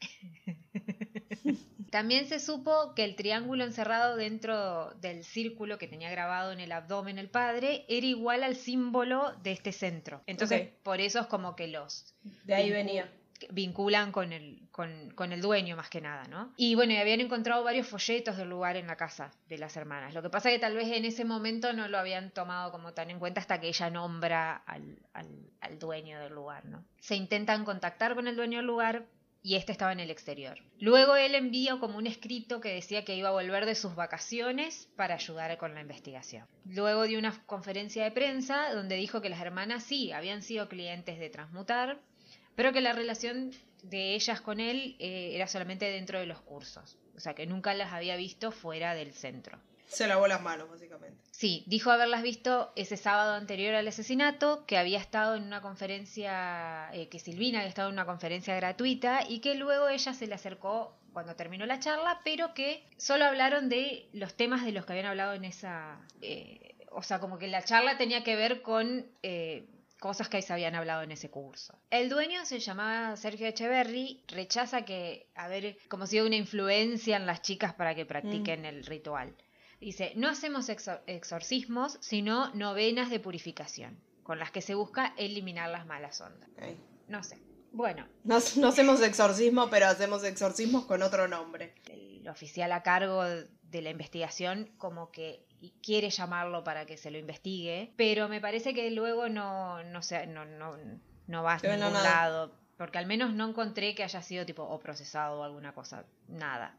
También 1.94 2.26
se 2.26 2.40
supo 2.40 2.92
que 2.96 3.04
el 3.04 3.14
triángulo 3.14 3.62
encerrado 3.62 4.16
dentro 4.16 4.90
del 4.94 5.22
círculo 5.22 5.78
que 5.78 5.87
tenía 5.87 6.11
grabado 6.11 6.50
en 6.50 6.59
el 6.59 6.72
abdomen 6.72 7.20
el 7.20 7.28
padre 7.30 7.85
era 7.88 8.04
igual 8.04 8.42
al 8.42 8.57
símbolo 8.57 9.33
de 9.44 9.52
este 9.52 9.70
centro. 9.70 10.20
Entonces, 10.26 10.70
por 10.83 11.00
eso 11.00 11.20
es 11.20 11.28
como 11.28 11.54
que 11.54 11.68
los 11.68 12.12
De 12.42 12.52
ahí 12.52 12.72
venía. 12.72 13.09
vinculan 13.50 14.11
con 14.11 14.33
el, 14.33 14.66
con, 14.72 15.12
con 15.14 15.33
el 15.33 15.40
dueño 15.40 15.76
más 15.76 15.88
que 15.88 16.00
nada, 16.00 16.24
¿no? 16.24 16.52
Y 16.57 16.74
bueno, 16.74 16.94
y 16.94 16.96
habían 16.96 17.20
encontrado 17.20 17.62
varios 17.62 17.87
folletos 17.87 18.37
del 18.37 18.48
lugar 18.48 18.76
en 18.76 18.88
la 18.88 18.96
casa 18.96 19.30
de 19.48 19.59
las 19.59 19.76
hermanas. 19.76 20.14
Lo 20.14 20.22
que 20.22 20.30
pasa 20.30 20.48
es 20.50 20.57
que 20.57 20.61
tal 20.61 20.74
vez 20.74 20.88
en 20.88 21.04
ese 21.04 21.24
momento 21.24 21.72
no 21.74 21.87
lo 21.87 21.96
habían 21.96 22.33
tomado 22.33 22.72
como 22.72 22.92
tan 22.92 23.11
en 23.11 23.20
cuenta 23.20 23.40
hasta 23.40 23.61
que 23.61 23.68
ella 23.68 23.88
nombra 23.88 24.57
al, 24.66 24.98
al, 25.12 25.28
al 25.61 25.78
dueño 25.78 26.18
del 26.18 26.33
lugar, 26.35 26.64
¿no? 26.64 26.85
Se 26.98 27.14
intentan 27.14 27.64
contactar 27.64 28.16
con 28.16 28.26
el 28.26 28.35
dueño 28.35 28.59
del 28.59 28.66
lugar 28.66 29.04
y 29.44 29.57
este 29.57 29.72
estaba 29.72 29.92
en 29.92 30.00
el 30.00 30.11
exterior. 30.11 30.59
Luego 30.80 31.16
él 31.16 31.35
envió 31.35 31.78
como 31.78 31.98
un 31.98 32.07
escrito 32.07 32.62
que 32.62 32.72
decía 32.72 33.04
que 33.04 33.14
iba 33.14 33.28
a 33.28 33.33
volver 33.33 33.66
de 33.66 33.74
sus 33.74 33.94
vacaciones 33.94 34.88
para 34.96 35.16
ayudar 35.16 35.59
con 35.59 35.74
la 35.74 35.83
investigación. 35.83 36.46
Luego 36.64 37.04
dio 37.04 37.18
una 37.18 37.38
conferencia 37.44 38.04
de 38.04 38.11
prensa 38.11 38.72
donde 38.72 38.96
dijo 38.96 39.20
que 39.20 39.28
las 39.28 39.42
hermanas 39.42 39.85
sí 39.85 40.12
habían 40.12 40.42
sido 40.42 40.70
clientes 40.70 41.18
de 41.18 41.28
Transmutar, 41.28 42.00
pero 42.54 42.72
que 42.72 42.80
la 42.80 42.94
relación 42.94 43.50
de 43.83 44.14
ellas 44.14 44.40
con 44.40 44.61
él 44.61 44.96
eh, 44.98 45.33
era 45.35 45.46
solamente 45.46 45.85
dentro 45.90 46.18
de 46.18 46.26
los 46.26 46.40
cursos. 46.40 46.96
O 47.14 47.20
sea, 47.20 47.35
que 47.35 47.44
nunca 47.44 47.74
las 47.74 47.92
había 47.92 48.16
visto 48.16 48.50
fuera 48.50 48.94
del 48.94 49.12
centro. 49.12 49.61
Se 49.87 50.07
lavó 50.07 50.27
las 50.27 50.42
manos, 50.42 50.68
básicamente. 50.68 51.18
Sí, 51.31 51.64
dijo 51.66 51.90
haberlas 51.90 52.23
visto 52.23 52.73
ese 52.77 52.97
sábado 52.97 53.35
anterior 53.35 53.75
al 53.75 53.87
asesinato, 53.87 54.64
que 54.66 54.79
había 54.79 54.99
estado 54.99 55.35
en 55.35 55.44
una 55.44 55.61
conferencia, 55.61 56.88
eh, 56.92 57.09
que 57.09 57.18
Silvina 57.18 57.59
había 57.59 57.68
estado 57.68 57.88
en 57.88 57.94
una 57.94 58.07
conferencia 58.07 58.55
gratuita 58.57 59.20
y 59.29 59.40
que 59.40 59.55
luego 59.55 59.88
ella 59.88 60.14
se 60.14 60.27
le 60.27 60.35
acercó 60.35 60.97
cuando 61.12 61.37
terminó 61.37 61.66
la 61.66 61.79
charla, 61.79 62.20
pero 62.25 62.55
que 62.55 62.85
solo 62.97 63.25
hablaron 63.25 63.68
de 63.68 64.09
los 64.12 64.35
temas 64.35 64.64
de 64.64 64.73
los 64.73 64.85
que 64.85 64.92
habían 64.92 65.07
hablado 65.07 65.35
en 65.35 65.44
esa... 65.44 66.01
eh, 66.23 66.75
o 66.90 67.03
sea, 67.03 67.18
como 67.18 67.38
que 67.38 67.49
la 67.49 67.62
charla 67.62 67.99
tenía 67.99 68.23
que 68.23 68.37
ver 68.37 68.62
con 68.62 69.07
eh, 69.23 69.66
cosas 69.99 70.29
que 70.29 70.40
se 70.42 70.53
habían 70.53 70.75
hablado 70.75 71.03
en 71.03 71.12
ese 71.12 71.31
curso. 71.31 71.77
El 71.90 72.09
dueño 72.09 72.44
se 72.44 72.61
llamaba 72.61 73.16
Sergio 73.16 73.47
Echeverry, 73.47 74.23
rechaza 74.29 74.85
que 74.85 75.27
haber 75.35 75.77
como 75.88 76.07
sido 76.07 76.27
una 76.27 76.37
influencia 76.37 77.16
en 77.16 77.27
las 77.27 77.42
chicas 77.42 77.75
para 77.75 77.94
que 77.94 78.07
practiquen 78.07 78.64
el 78.64 78.85
ritual. 78.85 79.35
Dice, 79.85 80.12
no 80.16 80.29
hacemos 80.29 80.68
exor- 80.70 81.03
exorcismos, 81.07 81.99
sino 82.01 82.53
novenas 82.55 83.11
de 83.11 83.20
purificación, 83.20 83.99
con 84.23 84.38
las 84.38 84.51
que 84.51 84.62
se 84.62 84.75
busca 84.75 85.12
eliminar 85.18 85.68
las 85.70 85.87
malas 85.87 86.20
ondas. 86.20 86.49
No 87.09 87.23
sé. 87.23 87.38
Bueno, 87.73 88.07
No, 88.23 88.38
no 88.57 88.68
hacemos 88.68 89.03
exorcismo, 89.03 89.68
pero 89.68 89.87
hacemos 89.87 90.25
exorcismos 90.25 90.85
con 90.87 91.03
otro 91.03 91.29
nombre. 91.29 91.75
el 91.90 92.27
oficial 92.29 92.73
a 92.73 92.83
cargo 92.83 93.23
de 93.25 93.83
la 93.83 93.90
investigación 93.90 94.70
como 94.79 95.11
que 95.11 95.44
quiere 95.83 96.09
llamarlo 96.09 96.64
para 96.64 96.87
que 96.87 96.97
se 96.97 97.11
lo 97.11 97.18
investigue, 97.18 97.92
pero 97.97 98.29
me 98.29 98.40
parece 98.40 98.73
que 98.73 98.90
luego 98.90 99.29
no, 99.29 99.83
no, 99.85 100.03
sé, 100.03 100.27
no, 100.27 100.44
no, 100.47 100.77
no 101.27 101.42
va 101.42 101.55
a 101.55 101.57
ningún 101.59 101.81
nada. 101.81 102.03
lado, 102.03 102.57
porque 102.76 102.98
al 102.98 103.06
menos 103.06 103.32
no 103.34 103.48
encontré 103.48 103.94
que 103.94 104.02
haya 104.04 104.22
sido 104.22 104.44
tipo 104.46 104.62
o 104.62 104.78
procesado 104.80 105.40
o 105.40 105.42
alguna 105.44 105.72
cosa, 105.72 106.04
nada. 106.28 106.76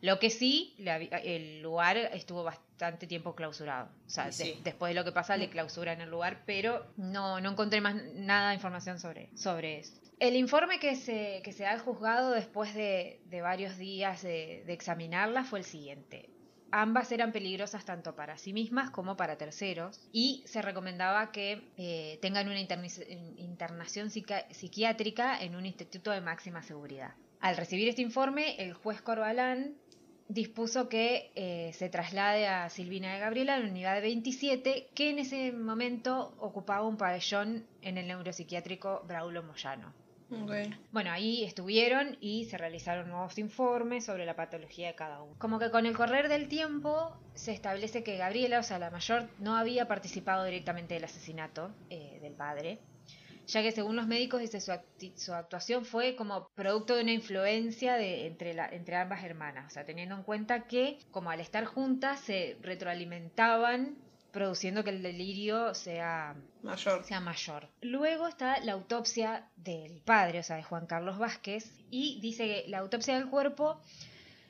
Lo 0.00 0.18
que 0.18 0.28
sí, 0.28 0.74
el 0.78 1.62
lugar 1.62 1.96
estuvo 1.96 2.42
bastante 2.44 3.06
tiempo 3.06 3.34
clausurado. 3.34 3.88
O 4.06 4.10
sea, 4.10 4.28
Y 4.28 4.32
sí. 4.32 4.44
de- 4.52 4.60
después 4.64 4.90
de 4.90 4.94
lo 5.00 5.04
que 5.04 5.12
pasa, 5.12 5.36
le 5.38 5.48
clausuran 5.48 6.00
el 6.02 6.10
lugar, 6.10 6.42
pero 6.44 6.84
no, 6.98 7.40
no 7.40 7.52
encontré 7.52 7.80
más 7.80 7.94
nada 8.14 8.50
de 8.50 8.56
información 8.56 8.98
sobre, 9.00 9.30
sobre 9.36 9.78
eso. 9.78 9.94
El 10.20 10.36
informe 10.36 10.78
que 10.78 10.94
se, 10.94 11.40
que 11.42 11.52
se 11.52 11.62
da 11.62 11.70
al 11.72 11.80
juzgado 11.80 12.32
después 12.32 12.74
de, 12.74 13.20
de 13.26 13.40
varios 13.40 13.78
días 13.78 14.22
de, 14.22 14.62
de 14.66 14.72
examinarla 14.74 15.42
fue 15.44 15.60
el 15.60 15.64
siguiente. 15.64 16.28
Ambas 16.70 17.12
eran 17.12 17.32
peligrosas 17.32 17.84
tanto 17.84 18.16
para 18.16 18.36
sí 18.36 18.52
mismas 18.52 18.90
como 18.90 19.16
para 19.16 19.36
terceros 19.36 20.00
y 20.12 20.42
se 20.46 20.60
recomendaba 20.60 21.30
que 21.30 21.62
eh, 21.76 22.18
tengan 22.20 22.48
una 22.48 22.60
internación 22.60 24.10
psiquiátrica 24.10 25.40
en 25.40 25.54
un 25.54 25.66
instituto 25.66 26.10
de 26.10 26.20
máxima 26.20 26.62
seguridad. 26.62 27.14
Al 27.40 27.56
recibir 27.56 27.88
este 27.88 28.02
informe, 28.02 28.56
el 28.58 28.72
juez 28.72 29.02
Corbalán 29.02 29.76
dispuso 30.28 30.88
que 30.88 31.30
eh, 31.34 31.72
se 31.74 31.88
traslade 31.88 32.46
a 32.46 32.68
Silvina 32.70 33.12
de 33.12 33.20
Gabriela 33.20 33.54
a 33.54 33.58
la 33.58 33.68
unidad 33.68 34.00
27, 34.00 34.88
que 34.94 35.10
en 35.10 35.18
ese 35.18 35.52
momento 35.52 36.34
ocupaba 36.38 36.86
un 36.86 36.96
pabellón 36.96 37.66
en 37.82 37.98
el 37.98 38.08
neuropsiquiátrico 38.08 39.04
Braulo 39.06 39.42
Moyano. 39.42 39.92
Bueno, 40.92 41.10
ahí 41.10 41.44
estuvieron 41.44 42.16
y 42.20 42.46
se 42.46 42.58
realizaron 42.58 43.08
nuevos 43.08 43.38
informes 43.38 44.04
sobre 44.04 44.26
la 44.26 44.34
patología 44.34 44.88
de 44.88 44.94
cada 44.94 45.22
uno. 45.22 45.34
Como 45.38 45.58
que 45.58 45.70
con 45.70 45.86
el 45.86 45.96
correr 45.96 46.28
del 46.28 46.48
tiempo 46.48 47.16
se 47.34 47.52
establece 47.52 48.02
que 48.02 48.16
Gabriela, 48.16 48.60
o 48.60 48.62
sea, 48.62 48.78
la 48.78 48.90
mayor, 48.90 49.28
no 49.38 49.56
había 49.56 49.86
participado 49.86 50.44
directamente 50.44 50.94
del 50.94 51.04
asesinato 51.04 51.74
eh, 51.90 52.18
del 52.22 52.32
padre, 52.32 52.80
ya 53.46 53.62
que 53.62 53.72
según 53.72 53.96
los 53.96 54.06
médicos 54.06 54.40
dice, 54.40 54.60
su, 54.60 54.72
su 55.16 55.34
actuación 55.34 55.84
fue 55.84 56.16
como 56.16 56.48
producto 56.54 56.96
de 56.96 57.02
una 57.02 57.12
influencia 57.12 57.94
de, 57.94 58.26
entre, 58.26 58.54
la, 58.54 58.66
entre 58.68 58.96
ambas 58.96 59.22
hermanas, 59.24 59.66
o 59.66 59.70
sea, 59.70 59.84
teniendo 59.84 60.14
en 60.14 60.22
cuenta 60.22 60.66
que 60.66 60.98
como 61.10 61.30
al 61.30 61.40
estar 61.40 61.64
juntas 61.66 62.20
se 62.20 62.56
retroalimentaban 62.62 63.96
produciendo 64.34 64.82
que 64.82 64.90
el 64.90 65.00
delirio 65.00 65.74
sea 65.74 66.34
Mayor. 66.62 67.04
sea 67.04 67.20
mayor. 67.20 67.68
Luego 67.80 68.26
está 68.26 68.58
la 68.60 68.72
autopsia 68.72 69.48
del 69.56 70.02
padre, 70.04 70.40
o 70.40 70.42
sea, 70.42 70.56
de 70.56 70.64
Juan 70.64 70.86
Carlos 70.86 71.18
Vázquez, 71.18 71.70
y 71.88 72.18
dice 72.20 72.46
que 72.48 72.64
la 72.68 72.78
autopsia 72.78 73.14
del 73.14 73.28
cuerpo, 73.28 73.80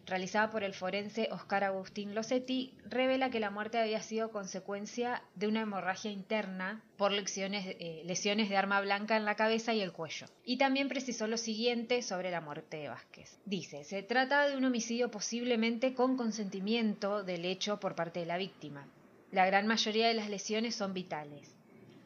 realizada 0.07 0.51
por 0.51 0.65
el 0.65 0.73
forense 0.73 1.29
Oscar 1.33 1.65
Agustín 1.65 2.15
Losetti, 2.15 2.73
revela 2.87 3.29
que 3.29 3.41
la 3.41 3.51
muerte 3.51 3.79
había 3.79 4.01
sido 4.01 4.31
consecuencia 4.31 5.23
de 5.35 5.49
una 5.49 5.61
hemorragia 5.61 6.11
interna 6.11 6.83
por 6.97 7.13
lesiones, 7.13 7.77
eh, 7.79 8.01
lesiones 8.07 8.49
de 8.49 8.57
arma 8.57 8.81
blanca 8.81 9.19
en 9.19 9.27
la 9.27 9.35
cabeza 9.35 9.75
y 9.75 9.83
el 9.83 9.93
cuello. 9.93 10.27
Y 10.47 10.57
también 10.57 10.89
precisó 10.89 11.27
lo 11.27 11.37
siguiente 11.37 12.01
sobre 12.01 12.31
la 12.31 12.41
muerte 12.41 12.79
de 12.79 12.89
Vázquez. 12.89 13.39
Dice, 13.45 13.85
se 13.85 14.03
trata 14.03 14.49
de 14.49 14.57
un 14.57 14.65
homicidio 14.65 15.11
posiblemente 15.11 15.93
con 15.93 16.17
consentimiento 16.17 17.23
del 17.23 17.45
hecho 17.45 17.79
por 17.81 17.95
parte 17.95 18.21
de 18.21 18.27
la 18.27 18.39
víctima. 18.39 18.89
La 19.35 19.45
gran 19.47 19.67
mayoría 19.67 20.07
de 20.09 20.15
las 20.15 20.31
lesiones 20.31 20.75
son 20.77 20.95
vitales. 20.95 21.51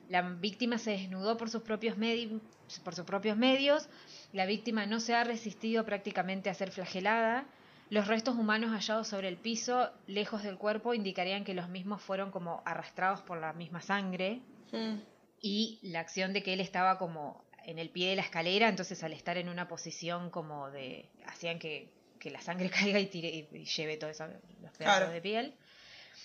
La 0.09 0.23
víctima 0.23 0.79
se 0.79 0.93
desnudó 0.93 1.37
por 1.37 1.51
sus 1.51 1.63
propios, 1.63 1.99
medi- 1.99 2.41
por 2.83 2.95
sus 2.95 3.05
propios 3.05 3.37
medios. 3.37 3.89
La 4.33 4.47
víctima 4.47 4.87
no 4.87 4.99
se 5.01 5.15
ha 5.15 5.25
resistido 5.25 5.85
prácticamente 5.85 6.49
a 6.49 6.55
ser 6.55 6.71
flagelada. 6.71 7.45
Los 7.91 8.07
restos 8.07 8.35
humanos 8.37 8.71
hallados 8.71 9.09
sobre 9.09 9.29
el 9.29 9.37
piso, 9.37 9.91
lejos 10.07 10.43
del 10.43 10.57
cuerpo, 10.57 10.95
indicarían 10.95 11.45
que 11.45 11.53
los 11.55 11.69
mismos 11.69 12.01
fueron 12.01 12.31
como 12.31 12.63
arrastrados 12.65 13.21
por 13.21 13.39
la 13.39 13.53
misma 13.53 13.83
sangre. 13.83 14.41
Mm. 14.73 14.97
Y 15.43 15.79
la 15.83 16.01
acción 16.01 16.33
de 16.33 16.43
que 16.43 16.55
él 16.55 16.61
estaba 16.61 16.99
como 16.99 17.45
en 17.65 17.79
el 17.79 17.91
pie 17.91 18.09
de 18.11 18.17
la 18.17 18.23
escalera, 18.23 18.69
entonces 18.71 19.05
al 19.05 19.13
estar 19.13 19.37
en 19.37 19.51
una 19.51 19.69
posición 19.69 20.31
como 20.31 20.71
de... 20.71 21.11
hacían 21.27 21.59
que, 21.59 21.91
que 22.19 22.31
la 22.31 22.41
sangre 22.41 22.71
caiga 22.79 22.99
y, 22.99 23.07
tire, 23.07 23.29
y 23.53 23.65
lleve 23.65 23.99
todos 23.99 24.19
los 24.19 24.29
pedazos 24.73 24.79
Claro. 24.79 25.11
de 25.11 25.21
piel. 25.21 25.55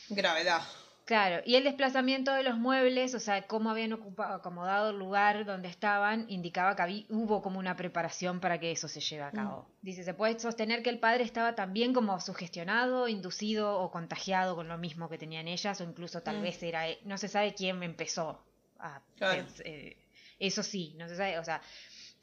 Gravedad. 0.09 0.61
Claro, 1.05 1.43
y 1.45 1.55
el 1.55 1.65
desplazamiento 1.65 2.31
de 2.33 2.43
los 2.43 2.57
muebles, 2.57 3.13
o 3.13 3.19
sea, 3.19 3.45
cómo 3.45 3.69
habían 3.69 3.91
ocupado, 3.91 4.35
acomodado 4.35 4.91
el 4.91 4.97
lugar 4.99 5.43
donde 5.43 5.67
estaban, 5.67 6.25
indicaba 6.29 6.77
que 6.77 6.81
habí- 6.81 7.05
hubo 7.09 7.41
como 7.41 7.59
una 7.59 7.75
preparación 7.75 8.39
para 8.39 8.57
que 8.57 8.71
eso 8.71 8.87
se 8.87 9.01
lleve 9.01 9.23
a 9.23 9.31
cabo. 9.31 9.67
Dice, 9.81 10.05
se 10.05 10.13
puede 10.13 10.39
sostener 10.39 10.81
que 10.81 10.89
el 10.89 10.99
padre 10.99 11.25
estaba 11.25 11.55
también 11.55 11.93
como 11.93 12.17
sugestionado, 12.21 13.09
inducido 13.09 13.79
o 13.79 13.91
contagiado 13.91 14.55
con 14.55 14.69
lo 14.69 14.77
mismo 14.77 15.09
que 15.09 15.17
tenían 15.17 15.49
ellas, 15.49 15.81
o 15.81 15.83
incluso 15.83 16.21
tal 16.21 16.39
Mm. 16.39 16.41
vez 16.41 16.63
era, 16.63 16.83
no 17.03 17.17
se 17.17 17.27
sabe 17.27 17.53
quién 17.53 17.83
empezó 17.83 18.41
a 18.79 19.01
Claro. 19.17 19.45
eh, 19.65 19.97
eso 20.39 20.63
sí, 20.63 20.93
no 20.97 21.09
se 21.09 21.17
sabe, 21.17 21.37
o 21.37 21.43
sea, 21.43 21.61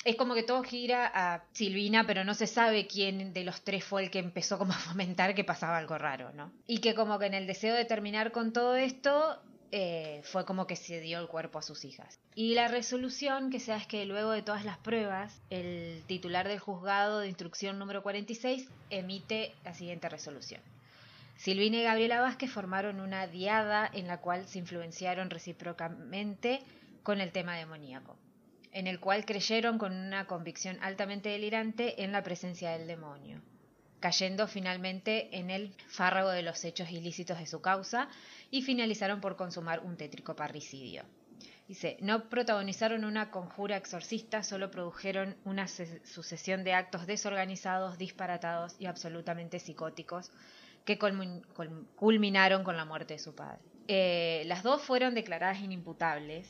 es 0.04 0.16
como 0.16 0.34
que 0.34 0.42
todo 0.42 0.62
gira 0.62 1.10
a 1.12 1.44
Silvina, 1.52 2.04
pero 2.06 2.24
no 2.24 2.34
se 2.34 2.46
sabe 2.46 2.86
quién 2.86 3.32
de 3.32 3.44
los 3.44 3.62
tres 3.62 3.84
fue 3.84 4.04
el 4.04 4.10
que 4.10 4.18
empezó 4.18 4.58
como 4.58 4.72
a 4.72 4.78
fomentar 4.78 5.34
que 5.34 5.44
pasaba 5.44 5.76
algo 5.76 5.98
raro, 5.98 6.32
¿no? 6.32 6.52
Y 6.66 6.78
que 6.78 6.94
como 6.94 7.18
que 7.18 7.26
en 7.26 7.34
el 7.34 7.46
deseo 7.46 7.74
de 7.74 7.84
terminar 7.84 8.32
con 8.32 8.52
todo 8.52 8.76
esto, 8.76 9.38
eh, 9.72 10.22
fue 10.24 10.44
como 10.44 10.66
que 10.66 10.74
se 10.74 11.00
dio 11.00 11.20
el 11.20 11.28
cuerpo 11.28 11.58
a 11.58 11.62
sus 11.62 11.84
hijas. 11.84 12.18
Y 12.34 12.54
la 12.54 12.68
resolución 12.68 13.50
que 13.50 13.60
se 13.60 13.70
da 13.70 13.76
es 13.76 13.86
que 13.86 14.04
luego 14.06 14.30
de 14.30 14.42
todas 14.42 14.64
las 14.64 14.78
pruebas, 14.78 15.40
el 15.50 16.02
titular 16.06 16.48
del 16.48 16.58
juzgado 16.58 17.20
de 17.20 17.28
instrucción 17.28 17.78
número 17.78 18.02
46 18.02 18.68
emite 18.88 19.54
la 19.64 19.74
siguiente 19.74 20.08
resolución. 20.08 20.60
Silvina 21.36 21.78
y 21.78 21.82
Gabriela 21.84 22.20
Vázquez 22.20 22.50
formaron 22.50 23.00
una 23.00 23.26
diada 23.26 23.88
en 23.92 24.08
la 24.08 24.20
cual 24.20 24.46
se 24.46 24.58
influenciaron 24.58 25.30
recíprocamente 25.30 26.60
con 27.02 27.20
el 27.20 27.32
tema 27.32 27.56
demoníaco, 27.56 28.16
en 28.72 28.86
el 28.86 29.00
cual 29.00 29.24
creyeron 29.24 29.78
con 29.78 29.92
una 29.92 30.26
convicción 30.26 30.78
altamente 30.80 31.28
delirante 31.30 32.02
en 32.02 32.12
la 32.12 32.22
presencia 32.22 32.70
del 32.70 32.86
demonio, 32.86 33.40
cayendo 33.98 34.46
finalmente 34.46 35.36
en 35.36 35.50
el 35.50 35.74
fárrago 35.88 36.30
de 36.30 36.42
los 36.42 36.64
hechos 36.64 36.90
ilícitos 36.90 37.38
de 37.38 37.46
su 37.46 37.60
causa 37.60 38.08
y 38.50 38.62
finalizaron 38.62 39.20
por 39.20 39.36
consumar 39.36 39.80
un 39.80 39.96
tétrico 39.96 40.36
parricidio. 40.36 41.04
Dice, 41.68 41.96
no 42.00 42.28
protagonizaron 42.28 43.04
una 43.04 43.30
conjura 43.30 43.76
exorcista, 43.76 44.42
solo 44.42 44.72
produjeron 44.72 45.36
una 45.44 45.68
sucesión 45.68 46.64
de 46.64 46.72
actos 46.74 47.06
desorganizados, 47.06 47.96
disparatados 47.96 48.74
y 48.80 48.86
absolutamente 48.86 49.60
psicóticos 49.60 50.32
que 50.84 50.98
culminaron 51.96 52.64
con 52.64 52.76
la 52.76 52.84
muerte 52.84 53.14
de 53.14 53.20
su 53.20 53.34
padre. 53.34 53.60
Eh, 53.86 54.42
las 54.46 54.62
dos 54.62 54.82
fueron 54.82 55.14
declaradas 55.14 55.60
inimputables, 55.60 56.48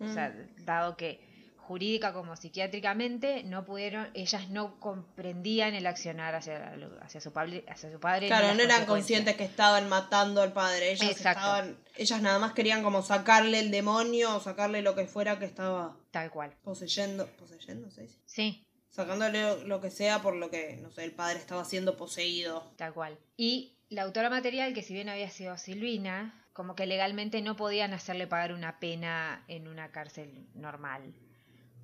o 0.00 0.08
sea, 0.08 0.28
Mm. 0.28 0.64
dado 0.64 0.96
que 0.96 1.20
jurídica 1.64 2.12
como 2.12 2.36
psiquiátricamente 2.36 3.42
no 3.44 3.64
pudieron, 3.64 4.08
ellas 4.14 4.48
no 4.50 4.78
comprendían 4.80 5.74
el 5.74 5.86
accionar 5.86 6.34
hacia, 6.34 6.74
hacia, 7.02 7.20
su, 7.20 7.32
padre, 7.32 7.64
hacia 7.68 7.90
su 7.90 7.98
padre. 7.98 8.26
Claro, 8.28 8.54
no 8.54 8.62
eran 8.62 8.86
conscientes 8.86 9.36
que 9.36 9.44
estaban 9.44 9.88
matando 9.88 10.42
al 10.42 10.52
padre. 10.52 10.92
Ellas 10.92 11.10
Exacto. 11.10 11.40
estaban. 11.40 11.78
Ellas 11.96 12.22
nada 12.22 12.38
más 12.38 12.52
querían 12.52 12.82
como 12.82 13.02
sacarle 13.02 13.60
el 13.60 13.70
demonio 13.70 14.36
o 14.36 14.40
sacarle 14.40 14.82
lo 14.82 14.94
que 14.94 15.06
fuera 15.06 15.38
que 15.38 15.46
estaba 15.46 15.96
Tal 16.10 16.30
cual. 16.30 16.54
poseyendo. 16.62 17.26
¿Poseyendo? 17.38 17.88
Sí, 18.26 18.66
Sacándole 18.88 19.64
lo 19.64 19.80
que 19.80 19.90
sea 19.90 20.22
por 20.22 20.36
lo 20.36 20.50
que, 20.50 20.78
no 20.80 20.90
sé, 20.90 21.02
el 21.02 21.12
padre 21.12 21.38
estaba 21.38 21.64
siendo 21.64 21.96
poseído. 21.96 22.72
Tal 22.76 22.92
cual. 22.94 23.18
Y 23.36 23.76
la 23.88 24.02
autora 24.02 24.30
material, 24.30 24.72
que 24.72 24.82
si 24.82 24.94
bien 24.94 25.08
había 25.08 25.30
sido 25.30 25.56
Silvina, 25.58 26.44
como 26.52 26.76
que 26.76 26.86
legalmente 26.86 27.42
no 27.42 27.56
podían 27.56 27.92
hacerle 27.92 28.28
pagar 28.28 28.52
una 28.52 28.78
pena 28.78 29.44
en 29.48 29.66
una 29.66 29.90
cárcel 29.90 30.46
normal. 30.54 31.12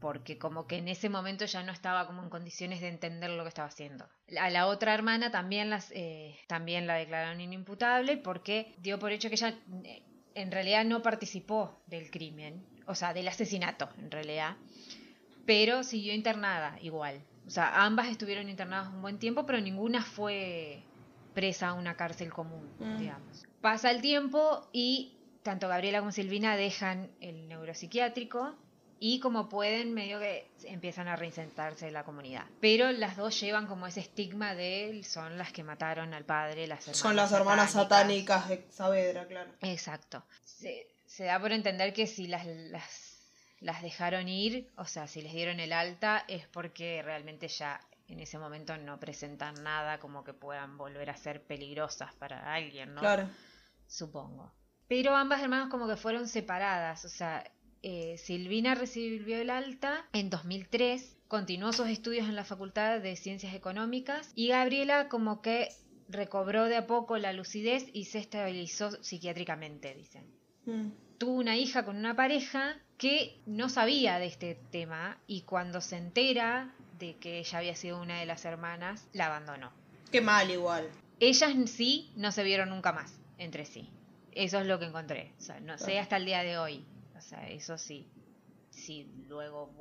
Porque 0.01 0.39
como 0.39 0.67
que 0.67 0.79
en 0.79 0.89
ese 0.89 1.09
momento 1.09 1.45
ya 1.45 1.63
no 1.63 1.73
estaba 1.73 2.07
como 2.07 2.23
en 2.23 2.31
condiciones 2.31 2.81
de 2.81 2.89
entender 2.89 3.31
lo 3.31 3.43
que 3.45 3.49
estaba 3.51 3.69
haciendo. 3.69 4.09
A 4.41 4.49
la 4.51 4.67
otra 4.67 4.95
hermana 4.95 5.31
también, 5.31 5.69
las, 5.71 5.91
eh, 5.95 6.39
también 6.49 6.87
la 6.87 6.95
declararon 6.95 7.41
inimputable 7.41 8.17
porque 8.17 8.75
dio 8.79 8.99
por 8.99 9.13
hecho 9.13 9.29
que 9.29 9.35
ella 9.35 9.55
eh, 9.85 10.03
en 10.35 10.51
realidad 10.51 10.85
no 10.85 11.03
participó 11.03 11.83
del 11.87 12.11
crimen. 12.11 12.65
O 12.87 12.95
sea, 12.95 13.13
del 13.15 13.29
asesinato, 13.29 13.89
en 13.99 14.11
realidad 14.11 14.57
pero 15.47 15.83
siguió 15.83 16.15
internada 16.15 16.79
igual. 16.81 17.21
O 17.47 17.51
sea, 17.51 17.85
ambas 17.85 18.09
estuvieron 18.09 18.49
internadas 18.49 18.89
un 18.93 19.03
buen 19.03 19.19
tiempo, 19.19 19.47
pero 19.47 19.61
ninguna 19.61 20.03
fue 20.03 20.83
presa 21.35 21.69
a 21.69 21.73
una 21.75 21.97
cárcel 21.97 22.33
común, 22.33 22.69
Mm. 22.79 22.99
digamos. 22.99 23.47
Pasa 23.61 23.91
el 23.91 24.01
tiempo 24.01 24.69
y 24.73 25.17
tanto 25.43 25.67
Gabriela 25.69 25.99
como 26.01 26.13
Silvina 26.13 26.57
dejan 26.57 27.11
el 27.21 27.49
neuropsiquiátrico 27.49 28.55
y 29.03 29.19
como 29.19 29.49
pueden 29.49 29.95
medio 29.95 30.21
que 30.21 30.47
empiezan 30.65 31.09
a 31.09 31.17
reinsertarse 31.17 31.89
en 31.89 31.95
la 31.95 32.05
comunidad. 32.05 32.45
Pero 32.61 32.93
las 32.93 33.17
dos 33.17 33.41
llevan 33.41 33.67
como 33.67 33.87
ese 33.87 34.01
estigma 34.01 34.55
de 34.55 35.03
son 35.05 35.39
las 35.39 35.53
que 35.53 35.65
mataron 35.65 36.13
al 36.13 36.27
padre, 36.27 36.67
las 36.67 36.81
hermanas 36.81 36.99
Son 36.99 37.17
las 37.17 37.33
hermanas 37.33 37.73
satánicas 37.73 38.49
de 38.51 38.67
Saavedra, 38.71 39.27
claro. 39.27 39.51
Exacto. 39.63 40.23
Se, 40.45 40.87
se 41.07 41.25
da 41.25 41.41
por 41.41 41.51
entender 41.53 41.95
que 41.95 42.07
si 42.07 42.27
las, 42.27 42.45
las, 42.45 43.19
las 43.61 43.81
dejaron 43.81 44.29
ir, 44.29 44.71
o 44.77 44.85
sea, 44.85 45.07
si 45.07 45.23
les 45.23 45.33
dieron 45.33 45.61
el 45.61 45.73
alta, 45.73 46.23
es 46.29 46.47
porque 46.49 47.01
realmente 47.03 47.49
ya 47.49 47.81
en 48.07 48.21
ese 48.21 48.39
momento 48.39 48.77
no 48.77 49.01
presentan 49.01 49.55
nada 49.63 49.99
como 49.99 50.25
que 50.25 50.35
puedan 50.35 50.77
volver 50.77 51.09
a 51.09 51.17
ser 51.17 51.43
peligrosas 51.43 52.15
para 52.17 52.53
alguien, 52.53 52.95
¿no? 52.95 53.01
Claro. 53.01 53.31
Supongo. 53.87 54.53
Pero 54.89 55.17
ambas 55.17 55.41
hermanas 55.41 55.69
como 55.71 55.89
que 55.89 55.97
fueron 55.97 56.29
separadas, 56.29 57.05
o 57.07 57.09
sea, 57.09 57.51
eh, 57.83 58.17
Silvina 58.19 58.75
recibió 58.75 59.39
el 59.39 59.51
alta 59.51 60.07
en 60.13 60.31
2003, 60.31 61.17
continuó 61.29 61.73
sus 61.73 61.89
estudios 61.89 62.29
en 62.29 62.37
la 62.37 62.45
Facultad 62.45 63.01
de 63.01 63.17
Ciencias 63.17 63.55
Económicas 63.55 64.33
y 64.35 64.49
Gabriela 64.49 65.09
como 65.09 65.41
que 65.43 65.69
recobró 66.09 66.65
de 66.65 66.77
a 66.77 66.87
poco 66.87 67.19
la 67.19 67.33
lucidez 67.33 67.87
y 67.93 68.07
se 68.07 68.19
estabilizó 68.19 68.91
psiquiátricamente, 69.03 69.95
dicen. 69.95 70.25
Mm. 70.67 70.91
Tuvo 71.19 71.33
una 71.35 71.57
hija 71.57 71.85
con 71.85 71.97
una 71.97 72.17
pareja 72.17 72.77
que 72.99 73.39
no 73.47 73.69
sabía 73.69 74.19
de 74.19 74.27
este 74.27 74.57
tema 74.71 75.19
y 75.27 75.43
cuando 75.43 75.81
se 75.81 75.97
entera 75.97 76.75
de 76.99 77.17
que 77.17 77.39
ella 77.39 77.59
había 77.59 77.77
sido 77.77 78.01
una 78.01 78.21
de 78.21 78.27
las 78.27 78.45
hermanas, 78.45 79.07
la 79.13 79.27
abandonó. 79.27 79.73
Qué 80.11 80.21
mal 80.21 80.51
igual. 80.51 80.89
Ellas 81.21 81.51
en 81.51 81.69
sí 81.69 82.11
no 82.17 82.33
se 82.33 82.43
vieron 82.43 82.71
nunca 82.71 82.93
más 82.93 83.15
entre 83.39 83.65
sí. 83.65 83.89
Eso 84.33 84.59
es 84.59 84.67
lo 84.67 84.79
que 84.79 84.87
encontré. 84.87 85.33
O 85.39 85.43
sea, 85.43 85.61
no 85.61 85.79
sé 85.79 85.85
Claro. 85.87 86.01
hasta 86.01 86.17
el 86.17 86.25
día 86.25 86.43
de 86.43 86.59
hoy. 86.59 86.85
O 87.21 87.23
sea, 87.23 87.47
eso 87.49 87.77
sí. 87.77 88.11
Si 88.71 89.05
luego 89.29 89.75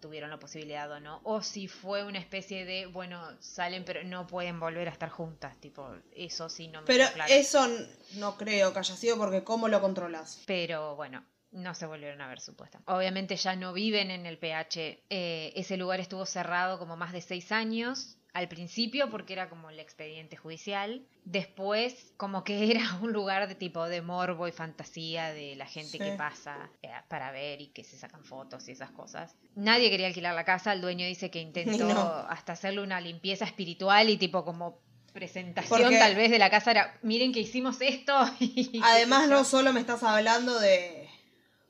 tuvieron 0.00 0.30
la 0.30 0.38
posibilidad 0.38 0.90
o 0.90 0.98
no. 0.98 1.20
O 1.24 1.42
si 1.42 1.68
fue 1.68 2.04
una 2.04 2.18
especie 2.18 2.64
de, 2.64 2.86
bueno, 2.86 3.20
salen 3.40 3.84
pero 3.84 4.02
no 4.02 4.26
pueden 4.26 4.58
volver 4.58 4.88
a 4.88 4.92
estar 4.92 5.10
juntas. 5.10 5.60
Tipo, 5.60 5.94
eso 6.12 6.48
sí 6.48 6.68
no 6.68 6.80
me 6.80 6.86
Pero 6.86 7.04
claro. 7.12 7.30
eso 7.30 7.68
no 8.14 8.38
creo 8.38 8.72
que 8.72 8.78
haya 8.78 8.96
sido 8.96 9.18
porque 9.18 9.44
¿cómo 9.44 9.68
lo 9.68 9.82
controlas? 9.82 10.42
Pero 10.46 10.96
bueno, 10.96 11.22
no 11.50 11.74
se 11.74 11.84
volvieron 11.84 12.22
a 12.22 12.28
ver 12.28 12.40
supuestamente. 12.40 12.90
Obviamente 12.90 13.36
ya 13.36 13.56
no 13.56 13.74
viven 13.74 14.10
en 14.10 14.24
el 14.24 14.38
PH. 14.38 15.04
Eh, 15.10 15.52
ese 15.56 15.76
lugar 15.76 16.00
estuvo 16.00 16.24
cerrado 16.24 16.78
como 16.78 16.96
más 16.96 17.12
de 17.12 17.20
seis 17.20 17.52
años. 17.52 18.16
Al 18.32 18.48
principio 18.48 19.10
porque 19.10 19.32
era 19.32 19.48
como 19.48 19.70
el 19.70 19.80
expediente 19.80 20.36
judicial. 20.36 21.04
Después 21.24 22.12
como 22.16 22.44
que 22.44 22.70
era 22.70 22.98
un 23.02 23.12
lugar 23.12 23.48
de 23.48 23.54
tipo 23.54 23.86
de 23.88 24.02
morbo 24.02 24.46
y 24.48 24.52
fantasía 24.52 25.32
de 25.32 25.56
la 25.56 25.66
gente 25.66 25.92
Sí. 25.92 25.98
que 25.98 26.12
pasa 26.12 26.70
eh, 26.82 26.90
para 27.08 27.32
ver 27.32 27.60
y 27.60 27.68
que 27.68 27.82
se 27.84 27.96
sacan 27.98 28.24
fotos 28.24 28.68
y 28.68 28.72
esas 28.72 28.90
cosas. 28.92 29.34
Nadie 29.56 29.90
quería 29.90 30.06
alquilar 30.06 30.34
la 30.34 30.44
casa. 30.44 30.72
El 30.72 30.80
dueño 30.80 31.06
dice 31.06 31.30
que 31.30 31.40
intentó 31.48 31.86
No. 31.88 32.00
hasta 32.28 32.52
hacerle 32.52 32.82
una 32.82 33.00
limpieza 33.00 33.44
espiritual 33.44 34.08
y 34.10 34.16
tipo 34.16 34.44
como 34.44 34.80
presentación 35.12 35.80
Porque- 35.82 35.98
tal 35.98 36.14
vez 36.14 36.30
de 36.30 36.38
la 36.38 36.50
casa 36.50 36.70
era 36.70 36.96
miren 37.02 37.32
que 37.32 37.40
hicimos 37.40 37.80
esto 37.80 38.12
y 38.38 38.80
Además 38.84 39.28
no 39.28 39.42
solo 39.44 39.72
me 39.72 39.80
estás 39.80 40.04
hablando 40.04 40.58
de 40.60 41.08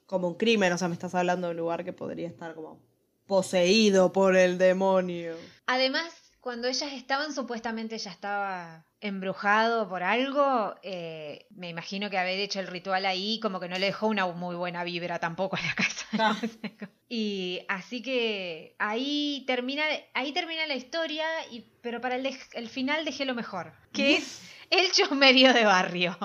como 0.04 0.28
un 0.28 0.34
crimen, 0.34 0.72
o 0.74 0.76
sea, 0.78 0.88
me 0.88 0.94
estás 0.94 1.14
hablando 1.14 1.46
de 1.46 1.52
un 1.52 1.56
lugar 1.56 1.84
que 1.84 1.92
podría 1.94 2.28
estar 2.28 2.54
como 2.54 2.82
poseído 3.26 4.12
por 4.12 4.36
el 4.36 4.58
demonio. 4.58 5.36
Además, 5.66 6.12
cuando 6.40 6.68
ellas 6.68 6.92
estaban, 6.92 7.32
supuestamente 7.34 7.98
ya 7.98 8.10
estaba 8.10 8.86
embrujado 9.00 9.88
por 9.88 10.02
algo. 10.02 10.74
eh, 10.82 11.46
me 11.50 11.68
imagino 11.68 12.10
que 12.10 12.18
haber 12.18 12.38
hecho 12.40 12.60
el 12.60 12.66
ritual 12.66 13.06
ahí 13.06 13.40
como 13.40 13.60
que 13.60 13.68
no 13.68 13.78
le 13.78 13.86
dejó 13.86 14.06
una 14.06 14.26
muy 14.26 14.56
buena 14.56 14.84
vibra 14.84 15.18
tampoco 15.18 15.56
a 15.56 15.60
la 15.60 15.74
casa. 15.74 16.06
Y 17.12 17.62
así 17.68 18.02
que 18.02 18.76
ahí 18.78 19.42
termina, 19.44 19.82
ahí 20.14 20.32
termina 20.32 20.64
la 20.68 20.76
historia, 20.76 21.26
y, 21.50 21.66
pero 21.82 22.00
para 22.00 22.14
el, 22.14 22.38
el 22.52 22.68
final 22.68 23.04
dejé 23.04 23.24
lo 23.24 23.34
mejor, 23.34 23.72
que 23.92 24.14
es 24.14 24.40
el 24.70 24.92
chusmerío 24.92 25.52
de 25.52 25.64
barrio. 25.64 26.16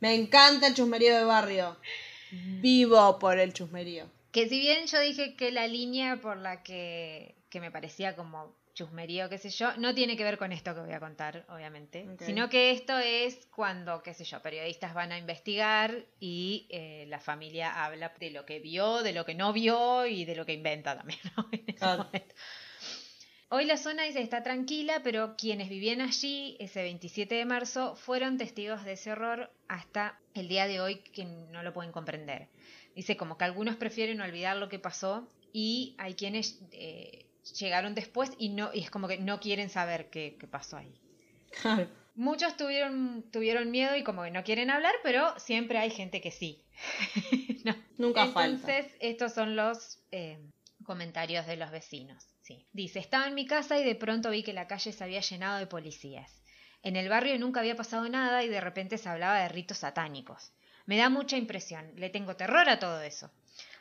Me 0.00 0.16
encanta 0.16 0.66
el 0.66 0.74
chusmerío 0.74 1.16
de 1.16 1.22
barrio. 1.22 1.76
Vivo 2.32 3.20
por 3.20 3.38
el 3.38 3.52
chusmerío. 3.52 4.10
Que 4.32 4.48
si 4.48 4.58
bien 4.58 4.86
yo 4.88 4.98
dije 4.98 5.36
que 5.36 5.52
la 5.52 5.68
línea 5.68 6.16
por 6.16 6.36
la 6.38 6.64
que, 6.64 7.36
que 7.48 7.60
me 7.60 7.70
parecía 7.70 8.16
como 8.16 8.52
chusmerío, 8.76 9.30
qué 9.30 9.38
sé 9.38 9.48
yo, 9.48 9.74
no 9.78 9.94
tiene 9.94 10.16
que 10.18 10.22
ver 10.22 10.36
con 10.36 10.52
esto 10.52 10.74
que 10.74 10.80
voy 10.80 10.92
a 10.92 11.00
contar, 11.00 11.46
obviamente, 11.48 12.06
sino 12.20 12.50
que 12.50 12.72
esto 12.72 12.98
es 12.98 13.46
cuando, 13.46 14.02
qué 14.02 14.12
sé 14.12 14.24
yo, 14.24 14.40
periodistas 14.42 14.92
van 14.92 15.12
a 15.12 15.18
investigar 15.18 16.04
y 16.20 16.66
eh, 16.68 17.06
la 17.08 17.18
familia 17.18 17.84
habla 17.84 18.12
de 18.20 18.30
lo 18.30 18.44
que 18.44 18.60
vio, 18.60 19.02
de 19.02 19.14
lo 19.14 19.24
que 19.24 19.34
no 19.34 19.54
vio 19.54 20.06
y 20.06 20.26
de 20.26 20.36
lo 20.36 20.44
que 20.44 20.52
inventa 20.52 20.96
también. 20.96 21.18
¿no? 21.36 21.48
Claro. 21.76 22.08
Hoy 23.48 23.64
la 23.64 23.76
zona 23.76 24.02
dice 24.02 24.20
está 24.20 24.42
tranquila, 24.42 25.00
pero 25.02 25.36
quienes 25.36 25.68
vivían 25.68 26.00
allí 26.00 26.56
ese 26.58 26.82
27 26.82 27.34
de 27.34 27.44
marzo 27.44 27.94
fueron 27.96 28.38
testigos 28.38 28.84
de 28.84 28.92
ese 28.92 29.12
horror 29.12 29.52
hasta 29.68 30.18
el 30.34 30.48
día 30.48 30.66
de 30.66 30.80
hoy 30.80 30.96
que 30.96 31.24
no 31.24 31.62
lo 31.62 31.72
pueden 31.72 31.92
comprender. 31.92 32.48
Dice 32.94 33.16
como 33.16 33.38
que 33.38 33.44
algunos 33.44 33.76
prefieren 33.76 34.20
olvidar 34.20 34.56
lo 34.56 34.68
que 34.68 34.78
pasó 34.78 35.28
y 35.52 35.94
hay 35.98 36.14
quienes 36.14 36.60
eh, 36.72 37.25
llegaron 37.54 37.94
después 37.94 38.30
y 38.38 38.50
no 38.50 38.70
y 38.72 38.80
es 38.80 38.90
como 38.90 39.08
que 39.08 39.18
no 39.18 39.40
quieren 39.40 39.70
saber 39.70 40.10
qué, 40.10 40.36
qué 40.38 40.46
pasó 40.46 40.76
ahí. 40.76 41.00
Claro. 41.60 41.88
Muchos 42.14 42.56
tuvieron, 42.56 43.24
tuvieron 43.30 43.70
miedo 43.70 43.94
y 43.94 44.02
como 44.02 44.22
que 44.22 44.30
no 44.30 44.42
quieren 44.42 44.70
hablar, 44.70 44.94
pero 45.02 45.38
siempre 45.38 45.78
hay 45.78 45.90
gente 45.90 46.20
que 46.20 46.30
sí. 46.30 46.62
No. 47.64 47.74
Nunca 47.98 48.26
falta. 48.28 48.76
Entonces, 48.76 48.96
estos 49.00 49.32
son 49.32 49.56
los 49.56 49.98
eh, 50.12 50.38
comentarios 50.84 51.46
de 51.46 51.56
los 51.56 51.72
vecinos. 51.72 52.24
Sí. 52.42 52.64
Dice, 52.72 53.00
estaba 53.00 53.26
en 53.26 53.34
mi 53.34 53.44
casa 53.44 53.76
y 53.76 53.84
de 53.84 53.96
pronto 53.96 54.30
vi 54.30 54.44
que 54.44 54.52
la 54.52 54.68
calle 54.68 54.92
se 54.92 55.02
había 55.02 55.20
llenado 55.20 55.58
de 55.58 55.66
policías. 55.66 56.42
En 56.84 56.94
el 56.94 57.08
barrio 57.08 57.36
nunca 57.40 57.58
había 57.58 57.74
pasado 57.74 58.08
nada 58.08 58.44
y 58.44 58.48
de 58.48 58.60
repente 58.60 58.98
se 58.98 59.08
hablaba 59.08 59.40
de 59.40 59.48
ritos 59.48 59.78
satánicos. 59.78 60.52
Me 60.84 60.96
da 60.96 61.10
mucha 61.10 61.36
impresión, 61.36 61.90
le 61.96 62.10
tengo 62.10 62.36
terror 62.36 62.68
a 62.68 62.78
todo 62.78 63.02
eso. 63.02 63.32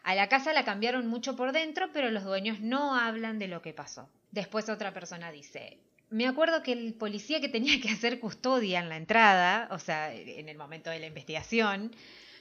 A 0.06 0.14
la 0.16 0.30
casa 0.30 0.54
la 0.54 0.64
cambiaron 0.64 1.08
mucho 1.08 1.36
por 1.36 1.52
dentro, 1.52 1.90
pero 1.92 2.12
los 2.12 2.24
dueños 2.24 2.60
no 2.62 2.96
hablan 2.96 3.40
de 3.40 3.48
lo 3.48 3.62
que 3.62 3.74
pasó. 3.74 4.08
Después 4.32 4.70
otra 4.70 4.94
persona 4.94 5.32
dice, 5.32 5.80
me 6.12 6.28
acuerdo 6.28 6.62
que 6.62 6.74
el 6.74 6.94
policía 6.94 7.42
que 7.42 7.50
tenía 7.50 7.82
que 7.82 7.90
hacer 7.90 8.20
custodia 8.20 8.80
en 8.80 8.90
la 8.90 8.98
entrada, 8.98 9.68
o 9.72 9.80
sea, 9.80 10.14
en 10.14 10.48
el 10.48 10.58
momento 10.58 10.90
de 10.92 11.00
la 11.00 11.08
investigación, 11.08 11.92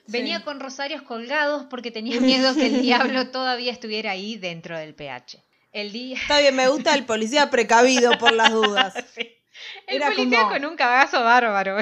venía 0.07 0.39
Sí. 0.39 0.45
con 0.45 0.61
rosarios 0.61 1.01
colgados 1.03 1.65
porque 1.71 1.91
tenía 1.91 2.21
miedo 2.21 2.55
que 2.55 2.67
el 2.67 2.83
diablo 2.83 3.31
todavía 3.31 3.73
estuviera 3.73 4.11
ahí 4.11 4.37
dentro 4.37 4.77
del 4.79 4.95
PH. 4.95 5.43
El 5.73 5.91
día... 5.93 6.19
Está 6.21 6.41
bien, 6.41 6.55
me 6.55 6.69
gusta 6.69 6.95
el 6.95 7.07
policía 7.07 7.49
precavido 7.51 8.19
por 8.19 8.33
las 8.33 8.53
dudas. 8.53 8.95
Sí. 9.15 9.31
El 9.87 9.97
Era 9.97 10.11
policía 10.11 10.39
como- 10.41 10.51
con 10.53 10.65
un 10.67 10.77
cagazo 10.77 11.23
bárbaro. 11.23 11.79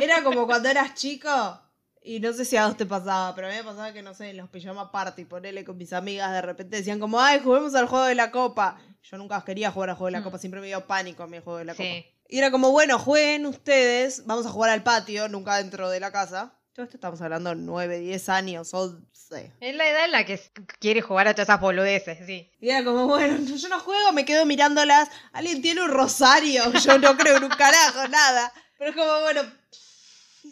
Era 0.00 0.22
como 0.22 0.46
cuando 0.46 0.68
eras 0.70 0.94
chico, 0.94 1.60
y 2.06 2.20
no 2.20 2.32
sé 2.32 2.44
si 2.44 2.56
a 2.56 2.66
vos 2.66 2.76
te 2.76 2.86
pasaba, 2.86 3.34
pero 3.34 3.48
a 3.48 3.50
mí 3.50 3.56
me 3.56 3.64
pasaba 3.64 3.92
que, 3.92 4.02
no 4.02 4.14
sé, 4.14 4.30
en 4.30 4.36
los 4.38 4.48
pijama 4.48 4.90
party, 4.92 5.24
ponele 5.24 5.64
con 5.64 5.76
mis 5.76 5.92
amigas, 5.92 6.32
de 6.32 6.42
repente 6.42 6.76
decían 6.78 7.00
como, 7.00 7.20
ay, 7.20 7.40
juguemos 7.42 7.74
al 7.74 7.86
juego 7.86 8.04
de 8.04 8.14
la 8.14 8.30
copa. 8.30 8.78
Yo 9.02 9.18
nunca 9.18 9.42
quería 9.44 9.70
jugar 9.70 9.90
al 9.90 9.96
juego 9.96 10.06
de 10.06 10.12
la 10.12 10.20
Mm. 10.20 10.24
copa, 10.24 10.38
siempre 10.38 10.60
me 10.60 10.66
dio 10.68 10.86
pánico 10.86 11.22
a 11.22 11.26
mi 11.26 11.40
juego 11.40 11.58
de 11.58 11.64
la 11.66 11.74
Sí. 11.74 11.78
copa. 11.82 12.16
Y 12.28 12.38
era 12.38 12.50
como, 12.50 12.70
bueno, 12.72 12.98
jueguen 12.98 13.46
ustedes, 13.46 14.24
vamos 14.26 14.46
a 14.46 14.50
jugar 14.50 14.70
al 14.70 14.82
patio, 14.82 15.28
nunca 15.28 15.56
dentro 15.58 15.88
de 15.90 16.00
la 16.00 16.10
casa. 16.10 16.54
Todo 16.72 16.84
esto 16.84 16.96
estamos 16.96 17.20
hablando 17.22 17.50
de 17.50 17.56
9, 17.56 17.98
10 18.00 18.28
años, 18.28 18.74
11. 18.74 19.52
Es 19.60 19.74
la 19.74 19.88
edad 19.88 20.04
en 20.04 20.12
la 20.12 20.24
que 20.26 20.40
quiere 20.78 21.00
jugar 21.02 21.26
a 21.28 21.34
todas 21.34 21.48
esas 21.48 21.60
boludeces, 21.60 22.18
sí. 22.26 22.50
Y 22.60 22.68
era 22.70 22.84
como, 22.84 23.06
bueno, 23.06 23.36
yo 23.60 23.68
no 23.68 23.80
juego, 23.80 24.12
me 24.12 24.24
quedo 24.24 24.44
mirándolas. 24.46 25.08
Alguien 25.32 25.62
tiene 25.62 25.82
un 25.82 25.90
rosario, 25.90 26.70
yo 26.72 26.98
no 26.98 27.16
creo 27.16 27.38
en 27.38 27.44
un 27.44 27.50
carajo, 27.50 28.06
nada. 28.08 28.52
Pero 28.78 28.90
es 28.90 28.96
como, 28.96 29.20
bueno, 29.22 29.42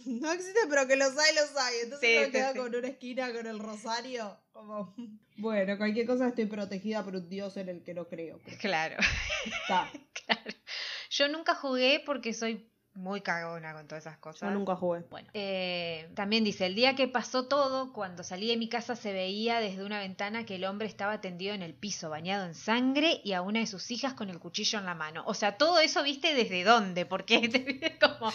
no 0.20 0.32
existe, 0.32 0.60
pero 0.68 0.86
que 0.86 0.96
los 0.96 1.16
hay, 1.18 1.34
los 1.34 1.56
hay. 1.56 1.74
Entonces 1.84 2.08
Sí, 2.08 2.16
uno 2.16 2.26
sí, 2.26 2.32
queda 2.32 2.52
sí. 2.52 2.58
con 2.58 2.74
una 2.74 2.88
esquina 2.88 3.32
con 3.32 3.46
el 3.46 3.58
rosario. 3.58 4.36
Como, 4.52 4.94
bueno, 5.36 5.76
cualquier 5.78 6.06
cosa 6.06 6.28
estoy 6.28 6.46
protegida 6.46 7.04
por 7.04 7.16
un 7.16 7.28
dios 7.28 7.56
en 7.56 7.68
el 7.68 7.82
que 7.82 7.94
no 7.94 8.06
creo. 8.08 8.40
pero 8.44 8.56
Claro. 8.58 8.96
está. 9.44 9.90
Yo 11.10 11.28
nunca 11.28 11.54
jugué 11.54 12.02
porque 12.04 12.32
soy 12.34 12.68
muy 12.94 13.22
cagona 13.22 13.72
con 13.72 13.88
todas 13.88 14.04
esas 14.06 14.18
cosas. 14.18 14.48
Yo 14.48 14.54
nunca 14.56 14.76
jugué. 14.76 15.00
Bueno, 15.10 15.28
eh, 15.34 16.08
también 16.14 16.44
dice, 16.44 16.66
el 16.66 16.74
día 16.76 16.94
que 16.94 17.08
pasó 17.08 17.46
todo, 17.46 17.92
cuando 17.92 18.22
salí 18.22 18.46
de 18.48 18.56
mi 18.56 18.68
casa 18.68 18.94
se 18.94 19.12
veía 19.12 19.58
desde 19.58 19.84
una 19.84 19.98
ventana 19.98 20.46
que 20.46 20.56
el 20.56 20.64
hombre 20.64 20.86
estaba 20.86 21.20
tendido 21.20 21.54
en 21.54 21.62
el 21.62 21.74
piso, 21.74 22.08
bañado 22.08 22.46
en 22.46 22.54
sangre 22.54 23.20
y 23.24 23.32
a 23.32 23.42
una 23.42 23.60
de 23.60 23.66
sus 23.66 23.90
hijas 23.90 24.14
con 24.14 24.30
el 24.30 24.38
cuchillo 24.38 24.78
en 24.78 24.86
la 24.86 24.94
mano. 24.94 25.24
O 25.26 25.34
sea, 25.34 25.56
todo 25.56 25.80
eso 25.80 26.02
viste 26.04 26.34
desde 26.34 26.62
dónde, 26.62 27.04
porque 27.04 27.48
te 27.48 27.98
como... 27.98 28.32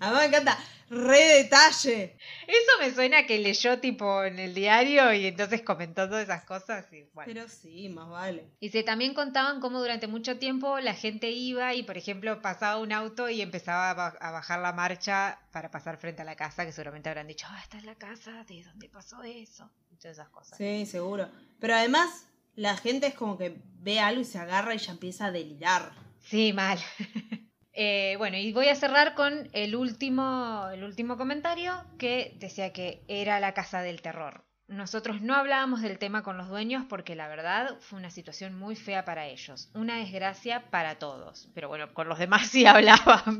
Además 0.00 0.20
me 0.22 0.26
encanta, 0.26 0.58
re 0.90 1.18
detalle. 1.42 2.16
Eso 2.46 2.70
me 2.80 2.92
suena 2.92 3.26
que 3.26 3.38
leyó 3.38 3.78
tipo 3.80 4.24
en 4.24 4.38
el 4.38 4.54
diario 4.54 5.12
y 5.12 5.26
entonces 5.26 5.62
comentó 5.62 6.06
todas 6.08 6.24
esas 6.24 6.44
cosas 6.44 6.84
y 6.92 7.02
bueno. 7.14 7.32
Pero 7.32 7.48
sí, 7.48 7.88
más 7.88 8.08
vale. 8.08 8.44
Dice, 8.60 8.82
también 8.82 9.14
contaban 9.14 9.60
cómo 9.60 9.80
durante 9.80 10.06
mucho 10.06 10.38
tiempo 10.38 10.78
la 10.80 10.94
gente 10.94 11.30
iba 11.30 11.74
y, 11.74 11.82
por 11.82 11.96
ejemplo, 11.96 12.42
pasaba 12.42 12.78
un 12.80 12.92
auto 12.92 13.28
y 13.30 13.40
empezaba 13.40 13.90
a, 13.90 13.94
ba- 13.94 14.16
a 14.20 14.30
bajar 14.30 14.60
la 14.60 14.72
marcha 14.72 15.38
para 15.52 15.70
pasar 15.70 15.96
frente 15.96 16.22
a 16.22 16.24
la 16.24 16.36
casa, 16.36 16.64
que 16.66 16.72
seguramente 16.72 17.08
habrán 17.08 17.26
dicho, 17.28 17.46
ah, 17.48 17.58
esta 17.62 17.78
es 17.78 17.84
la 17.84 17.94
casa 17.94 18.44
de 18.44 18.62
donde 18.64 18.88
pasó 18.88 19.22
eso. 19.22 19.70
Y 19.92 19.96
todas 19.96 20.18
esas 20.18 20.28
cosas. 20.28 20.58
Sí, 20.58 20.84
seguro. 20.86 21.28
Pero 21.60 21.74
además, 21.74 22.26
la 22.56 22.76
gente 22.76 23.06
es 23.06 23.14
como 23.14 23.38
que 23.38 23.56
ve 23.80 24.00
algo 24.00 24.20
y 24.20 24.24
se 24.24 24.38
agarra 24.38 24.74
y 24.74 24.78
ya 24.78 24.92
empieza 24.92 25.26
a 25.26 25.30
delirar. 25.32 25.92
Sí, 26.20 26.52
mal. 26.52 26.78
Eh, 27.76 28.14
bueno, 28.18 28.36
y 28.36 28.52
voy 28.52 28.68
a 28.68 28.76
cerrar 28.76 29.14
con 29.14 29.48
el 29.52 29.74
último, 29.74 30.68
el 30.72 30.84
último 30.84 31.16
comentario 31.16 31.84
que 31.98 32.36
decía 32.38 32.72
que 32.72 33.02
era 33.08 33.40
la 33.40 33.52
casa 33.52 33.82
del 33.82 34.00
terror. 34.00 34.44
Nosotros 34.68 35.20
no 35.20 35.34
hablábamos 35.34 35.82
del 35.82 35.98
tema 35.98 36.22
con 36.22 36.38
los 36.38 36.48
dueños 36.48 36.86
porque 36.88 37.16
la 37.16 37.28
verdad 37.28 37.76
fue 37.80 37.98
una 37.98 38.10
situación 38.10 38.56
muy 38.56 38.76
fea 38.76 39.04
para 39.04 39.26
ellos. 39.26 39.68
Una 39.74 39.98
desgracia 39.98 40.70
para 40.70 40.98
todos. 40.98 41.48
Pero 41.54 41.68
bueno, 41.68 41.92
con 41.92 42.08
los 42.08 42.18
demás 42.18 42.46
sí 42.46 42.64
hablaban. 42.66 43.38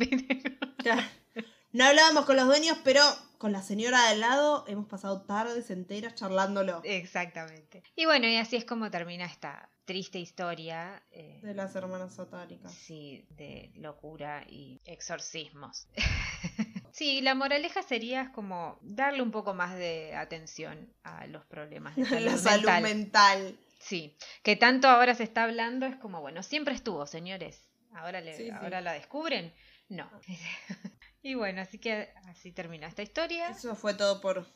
No 1.73 1.85
hablábamos 1.85 2.27
con 2.27 2.37
los 2.37 2.47
dueños, 2.47 2.77
pero 2.85 3.03
con 3.45 3.53
la 3.53 3.61
señora 3.61 4.01
de 4.05 4.09
al 4.09 4.21
lado 4.21 4.65
hemos 4.69 4.87
pasado 4.87 5.21
tardes 5.21 5.71
enteras 5.71 6.15
charlándolo. 6.15 6.81
Exactamente. 6.83 7.83
Y 7.95 8.07
bueno, 8.07 8.27
y 8.27 8.37
así 8.37 8.57
es 8.57 8.65
como 8.65 8.91
termina 8.91 9.27
esta 9.27 9.69
triste 9.85 10.19
historia. 10.19 11.03
eh, 11.11 11.41
De 11.43 11.53
las 11.53 11.77
hermanas 11.77 12.15
satánicas. 12.15 12.73
Sí, 12.73 13.27
de 13.37 13.71
locura 13.75 14.45
y 14.49 14.81
exorcismos. 14.87 15.89
sí, 16.91 17.21
la 17.21 17.35
moraleja 17.35 17.83
sería 17.83 18.33
como 18.33 18.79
darle 18.81 19.21
un 19.21 19.31
poco 19.31 19.53
más 19.53 19.77
de 19.77 20.15
atención 20.17 20.91
a 21.03 21.27
los 21.27 21.45
problemas 21.45 21.97
de 21.97 22.05
salud 22.07 22.25
la 22.25 22.39
salud 22.39 22.65
mental. 22.71 22.83
mental. 22.83 23.59
Sí, 23.79 24.17
que 24.43 24.57
tanto 24.57 24.89
ahora 24.89 25.15
se 25.15 25.25
está 25.25 25.43
hablando 25.45 25.85
es 25.85 25.97
como, 25.97 26.23
bueno, 26.23 26.43
siempre 26.43 26.75
estuvo, 26.75 27.07
señores. 27.07 27.69
Ahora, 27.93 28.23
le, 28.23 28.35
Sí, 28.39 28.45
sí. 28.45 28.51
ahora 28.51 28.81
la 28.81 28.95
descubren. 28.95 29.53
No. 29.91 30.11
y 31.25 31.35
bueno, 31.35 31.63
así 31.63 31.79
que 31.79 32.11
así 32.27 32.53
termina 32.53 32.87
esta 32.87 33.03
historia. 33.03 33.49
Eso 33.49 33.75
fue 33.75 33.95
todo 33.95 34.21
por 34.21 34.47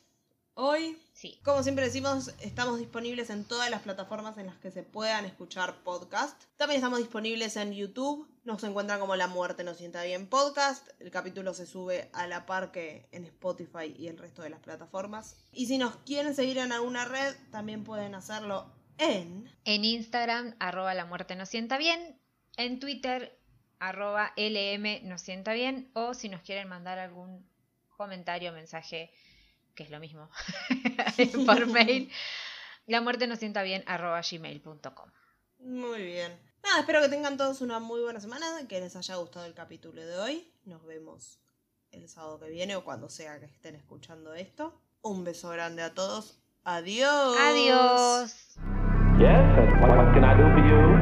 hoy. 0.52 1.00
Sí, 1.14 1.40
Como 1.42 1.62
siempre 1.62 1.86
decimos, 1.86 2.34
estamos 2.40 2.78
disponibles 2.78 3.30
en 3.30 3.44
todas 3.44 3.70
las 3.70 3.80
plataformas 3.80 4.36
en 4.36 4.46
las 4.46 4.58
que 4.58 4.70
se 4.70 4.82
puedan 4.82 5.24
escuchar 5.24 5.82
podcast. 5.82 6.44
También 6.56 6.78
estamos 6.78 6.98
disponibles 6.98 7.56
en 7.56 7.72
YouTube. 7.72 8.28
Nos 8.44 8.62
encuentran 8.64 9.00
como 9.00 9.16
La 9.16 9.28
Muerte 9.28 9.64
No 9.64 9.72
Sienta 9.72 10.02
Bien 10.02 10.28
Podcast. 10.28 10.88
El 11.00 11.10
capítulo 11.10 11.54
se 11.54 11.64
sube 11.64 12.10
a 12.12 12.26
la 12.26 12.44
par 12.44 12.70
que 12.70 13.08
en 13.12 13.24
Spotify 13.24 13.94
y 13.98 14.08
el 14.08 14.18
resto 14.18 14.42
de 14.42 14.50
las 14.50 14.60
plataformas. 14.60 15.36
Y 15.52 15.66
si 15.66 15.78
nos 15.78 15.96
quieren 15.96 16.34
seguir 16.34 16.58
en 16.58 16.72
alguna 16.72 17.06
red, 17.06 17.34
también 17.50 17.82
pueden 17.82 18.14
hacerlo 18.14 18.70
en... 18.98 19.50
En 19.64 19.86
Instagram, 19.86 20.54
arroba 20.58 20.92
la 20.92 21.06
muerte 21.06 21.34
no 21.34 21.46
sienta 21.46 21.78
bien. 21.78 22.20
En 22.58 22.78
Twitter, 22.78 23.37
arroba 23.80 24.32
LM 24.36 25.00
no 25.04 25.18
sienta 25.18 25.52
bien. 25.52 25.90
O 25.94 26.14
si 26.14 26.28
nos 26.28 26.42
quieren 26.42 26.68
mandar 26.68 26.98
algún 26.98 27.48
comentario, 27.96 28.52
mensaje, 28.52 29.12
que 29.74 29.82
es 29.82 29.90
lo 29.90 30.00
mismo, 30.00 30.30
por 31.46 31.66
mail, 31.72 32.10
la 32.86 33.00
muerte 33.00 33.26
no 33.26 33.36
sienta 33.36 33.62
bien, 33.62 33.84
arroba 33.86 34.20
gmail.com. 34.22 35.10
Muy 35.58 36.02
bien. 36.04 36.32
Nada, 36.62 36.80
espero 36.80 37.00
que 37.00 37.08
tengan 37.08 37.36
todos 37.36 37.60
una 37.60 37.78
muy 37.78 38.00
buena 38.00 38.20
semana, 38.20 38.46
que 38.68 38.80
les 38.80 38.94
haya 38.96 39.16
gustado 39.16 39.46
el 39.46 39.54
capítulo 39.54 40.04
de 40.04 40.18
hoy. 40.18 40.52
Nos 40.64 40.84
vemos 40.84 41.40
el 41.90 42.08
sábado 42.08 42.40
que 42.40 42.50
viene 42.50 42.76
o 42.76 42.84
cuando 42.84 43.08
sea 43.08 43.38
que 43.40 43.46
estén 43.46 43.74
escuchando 43.74 44.34
esto. 44.34 44.80
Un 45.02 45.24
beso 45.24 45.50
grande 45.50 45.82
a 45.82 45.94
todos. 45.94 46.40
Adiós. 46.64 47.36
Adiós. 47.38 48.56
Yes, 49.18 49.30
and 49.30 49.80
what, 49.80 49.96
what 49.96 50.12
can 50.14 50.24
I 50.24 50.34
do 50.36 50.44
for 50.52 50.62
you? 50.68 50.97